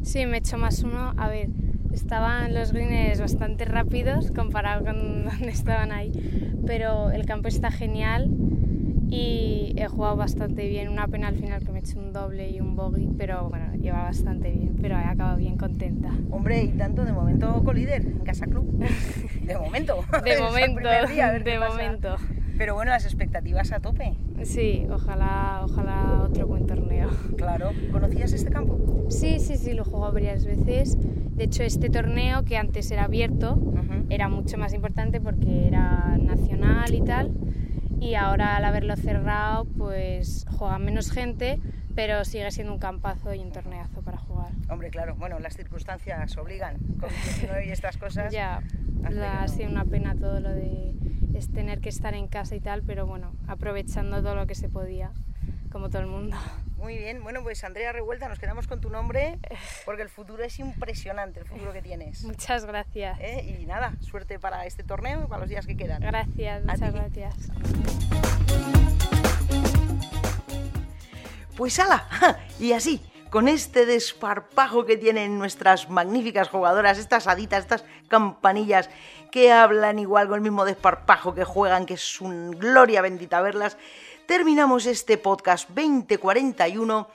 Sí, 0.00 0.24
me 0.24 0.36
he 0.36 0.38
hecho 0.38 0.56
más 0.56 0.82
uno. 0.82 1.12
A 1.18 1.28
ver, 1.28 1.50
estaban 1.92 2.54
los 2.54 2.72
greens 2.72 3.20
bastante 3.20 3.66
rápidos 3.66 4.30
comparado 4.30 4.82
con 4.82 5.24
donde 5.26 5.50
estaban 5.50 5.92
ahí, 5.92 6.10
pero 6.64 7.10
el 7.10 7.26
campo 7.26 7.48
está 7.48 7.70
genial 7.70 8.30
y 9.10 9.74
he 9.76 9.86
jugado 9.88 10.16
bastante 10.16 10.68
bien. 10.68 10.88
Una 10.88 11.08
pena 11.08 11.28
al 11.28 11.36
final 11.36 11.64
que 11.64 11.72
me 11.72 11.80
he 11.80 11.82
hecho 11.82 11.98
un 11.98 12.12
doble 12.12 12.48
y 12.50 12.60
un 12.60 12.76
bogey, 12.76 13.08
pero 13.18 13.48
bueno, 13.48 13.74
lleva 13.74 14.04
bastante 14.04 14.50
bien, 14.50 14.76
pero 14.80 14.96
he 14.96 15.04
acabado 15.04 15.36
bien 15.36 15.56
contenta. 15.56 16.10
Hombre, 16.30 16.62
y 16.62 16.68
tanto 16.68 17.04
de 17.04 17.12
momento 17.12 17.62
colíder 17.64 18.02
en 18.02 18.20
Casa 18.20 18.46
Club. 18.46 18.66
De 19.44 19.58
momento. 19.58 20.04
De 20.24 20.38
momento, 20.40 20.88
de 21.44 21.58
momento. 21.58 22.16
Pero 22.56 22.74
bueno, 22.74 22.90
las 22.90 23.04
expectativas 23.04 23.72
a 23.72 23.80
tope. 23.80 24.16
Sí, 24.42 24.86
ojalá, 24.92 25.62
ojalá 25.64 26.22
otro 26.28 26.46
buen 26.46 26.66
torneo. 26.66 27.08
Claro. 27.36 27.70
¿Conocías 27.90 28.34
este 28.34 28.50
campo? 28.50 29.06
Sí, 29.08 29.40
sí, 29.40 29.56
sí, 29.56 29.72
lo 29.72 29.82
he 29.82 29.84
jugado 29.86 30.12
varias 30.12 30.44
veces. 30.44 30.98
De 31.36 31.44
hecho, 31.44 31.62
este 31.62 31.88
torneo, 31.88 32.44
que 32.44 32.58
antes 32.58 32.90
era 32.90 33.04
abierto, 33.04 33.58
era 34.10 34.28
mucho 34.28 34.58
más 34.58 34.74
importante 34.74 35.22
porque 35.22 35.68
era 35.68 36.18
nacional 36.18 36.94
y 36.94 37.00
tal. 37.00 37.32
Y 38.00 38.14
ahora 38.14 38.56
al 38.56 38.64
haberlo 38.64 38.96
cerrado, 38.96 39.66
pues 39.76 40.46
juega 40.50 40.78
menos 40.78 41.12
gente, 41.12 41.60
pero 41.94 42.24
sigue 42.24 42.50
siendo 42.50 42.72
un 42.72 42.78
campazo 42.78 43.34
y 43.34 43.40
un 43.40 43.52
torneazo 43.52 44.00
para 44.02 44.18
jugar. 44.18 44.52
Hombre, 44.68 44.90
claro, 44.90 45.14
bueno, 45.16 45.38
las 45.38 45.54
circunstancias 45.54 46.36
obligan. 46.36 46.78
Con 46.98 47.10
19 47.24 47.66
y 47.66 47.70
estas 47.70 47.98
cosas. 47.98 48.32
Ya, 48.32 48.62
ha 49.04 49.48
sido 49.48 49.70
una 49.70 49.84
pena 49.84 50.14
todo 50.14 50.40
lo 50.40 50.50
de 50.50 50.94
es 51.34 51.50
tener 51.50 51.80
que 51.80 51.88
estar 51.88 52.14
en 52.14 52.26
casa 52.26 52.54
y 52.54 52.60
tal, 52.60 52.82
pero 52.82 53.06
bueno, 53.06 53.32
aprovechando 53.46 54.22
todo 54.22 54.34
lo 54.34 54.46
que 54.46 54.54
se 54.54 54.68
podía, 54.68 55.10
como 55.70 55.88
todo 55.88 56.02
el 56.02 56.08
mundo. 56.08 56.36
Muy 56.80 56.96
bien, 56.96 57.22
bueno, 57.22 57.42
pues 57.42 57.62
Andrea 57.62 57.92
Revuelta, 57.92 58.26
nos 58.30 58.38
quedamos 58.38 58.66
con 58.66 58.80
tu 58.80 58.88
nombre 58.88 59.38
porque 59.84 60.00
el 60.00 60.08
futuro 60.08 60.42
es 60.42 60.58
impresionante, 60.58 61.40
el 61.40 61.46
futuro 61.46 61.74
que 61.74 61.82
tienes. 61.82 62.24
Muchas 62.24 62.64
gracias. 62.64 63.18
¿Eh? 63.20 63.58
Y 63.60 63.66
nada, 63.66 63.92
suerte 64.00 64.38
para 64.38 64.64
este 64.64 64.82
torneo 64.82 65.24
y 65.24 65.26
para 65.26 65.42
los 65.42 65.50
días 65.50 65.66
que 65.66 65.76
quedan. 65.76 66.00
Gracias, 66.00 66.64
muchas 66.64 66.94
gracias. 66.94 67.34
Pues 71.54 71.78
ala, 71.78 72.08
y 72.58 72.72
así, 72.72 73.02
con 73.28 73.46
este 73.46 73.84
desparpajo 73.84 74.86
que 74.86 74.96
tienen 74.96 75.38
nuestras 75.38 75.90
magníficas 75.90 76.48
jugadoras, 76.48 76.96
estas 76.96 77.26
haditas, 77.26 77.60
estas 77.60 77.84
campanillas 78.08 78.88
que 79.30 79.52
hablan 79.52 79.98
igual 79.98 80.28
con 80.28 80.36
el 80.36 80.40
mismo 80.40 80.64
desparpajo 80.64 81.34
que 81.34 81.44
juegan, 81.44 81.86
que 81.86 81.94
es 81.94 82.20
una 82.20 82.56
gloria 82.56 83.02
bendita 83.02 83.40
verlas, 83.42 83.76
terminamos 84.30 84.86
este 84.86 85.18
podcast 85.18 85.68
2041 85.70 87.08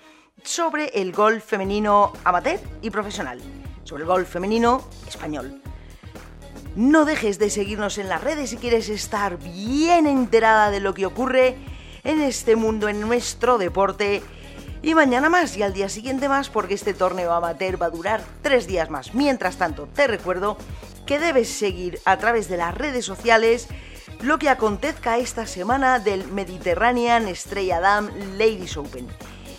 sobre 0.44 0.88
el 0.88 1.14
golf 1.14 1.46
femenino 1.46 2.12
amateur 2.26 2.60
y 2.82 2.90
profesional, 2.90 3.40
sobre 3.86 4.04
el 4.04 4.08
golf 4.10 4.30
femenino 4.30 4.86
español. 5.08 5.62
No 6.76 7.06
dejes 7.06 7.40
de 7.40 7.50
seguirnos 7.50 8.00
en 8.00 8.10
las 8.10 8.22
redes 8.22 8.50
si 8.50 8.58
quieres 8.58 8.90
estar 8.90 9.38
bien 9.38 10.08
enterada 10.08 10.70
de 10.72 10.82
lo 10.82 10.94
que 10.94 11.06
ocurre 11.06 11.56
en 12.04 12.20
este 12.20 12.58
mundo, 12.58 12.90
en 12.90 13.00
nuestro 13.00 13.58
deporte. 13.58 14.22
Y 14.82 14.94
mañana 14.94 15.30
más 15.30 15.56
y 15.56 15.64
al 15.64 15.72
día 15.72 15.88
siguiente 15.88 16.28
más 16.28 16.50
porque 16.50 16.74
este 16.74 16.94
torneo 16.94 17.32
amateur 17.32 17.82
va 17.82 17.86
a 17.86 17.92
durar 17.92 18.26
tres 18.42 18.68
días 18.68 18.90
más. 18.90 19.14
Mientras 19.14 19.56
tanto, 19.56 19.88
te 19.88 20.08
recuerdo 20.08 20.58
que 21.06 21.20
debes 21.20 21.48
seguir 21.48 21.98
a 22.04 22.18
través 22.18 22.50
de 22.50 22.58
las 22.58 22.76
redes 22.76 23.06
sociales 23.06 23.70
lo 24.22 24.40
que 24.40 24.50
acontezca 24.50 25.18
esta 25.18 25.46
semana 25.46 26.00
del 26.00 26.28
Mediterranean 26.32 27.28
Estrella 27.28 27.80
Dam 27.80 28.10
Ladies 28.38 28.78
Open. 28.78 29.08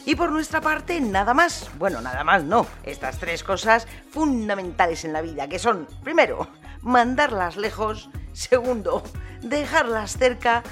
Y 0.04 0.14
por 0.14 0.30
nuestra 0.30 0.60
parte, 0.60 1.00
nada 1.00 1.34
más. 1.34 1.70
Bueno, 1.78 2.00
nada 2.00 2.22
más 2.24 2.44
no. 2.44 2.66
Estas 2.84 3.18
tres 3.18 3.42
cosas 3.42 3.86
fundamentales 4.10 5.04
en 5.04 5.12
la 5.12 5.20
vida, 5.20 5.48
que 5.48 5.58
son, 5.58 5.86
primero, 6.02 6.48
mandarlas 6.80 7.56
lejos, 7.56 8.08
segundo, 8.32 9.02
dejarlas 9.42 10.16
cerca, 10.16 10.62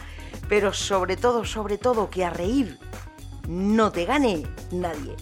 pero 0.49 0.73
sobre 0.73 1.17
todo, 1.17 1.45
sobre 1.45 1.79
todo, 1.79 2.11
que 2.11 2.25
a 2.25 2.31
reír 2.31 2.79
no 3.49 3.91
te 3.93 4.05
gane 4.05 4.45
nadie. 4.71 5.17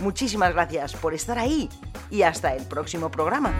Muchísimas 0.00 0.52
gracias 0.52 0.94
por 0.94 1.14
estar 1.14 1.38
ahí 1.38 1.68
y 2.10 2.22
hasta 2.22 2.54
el 2.54 2.66
próximo 2.66 3.10
programa. 3.10 3.52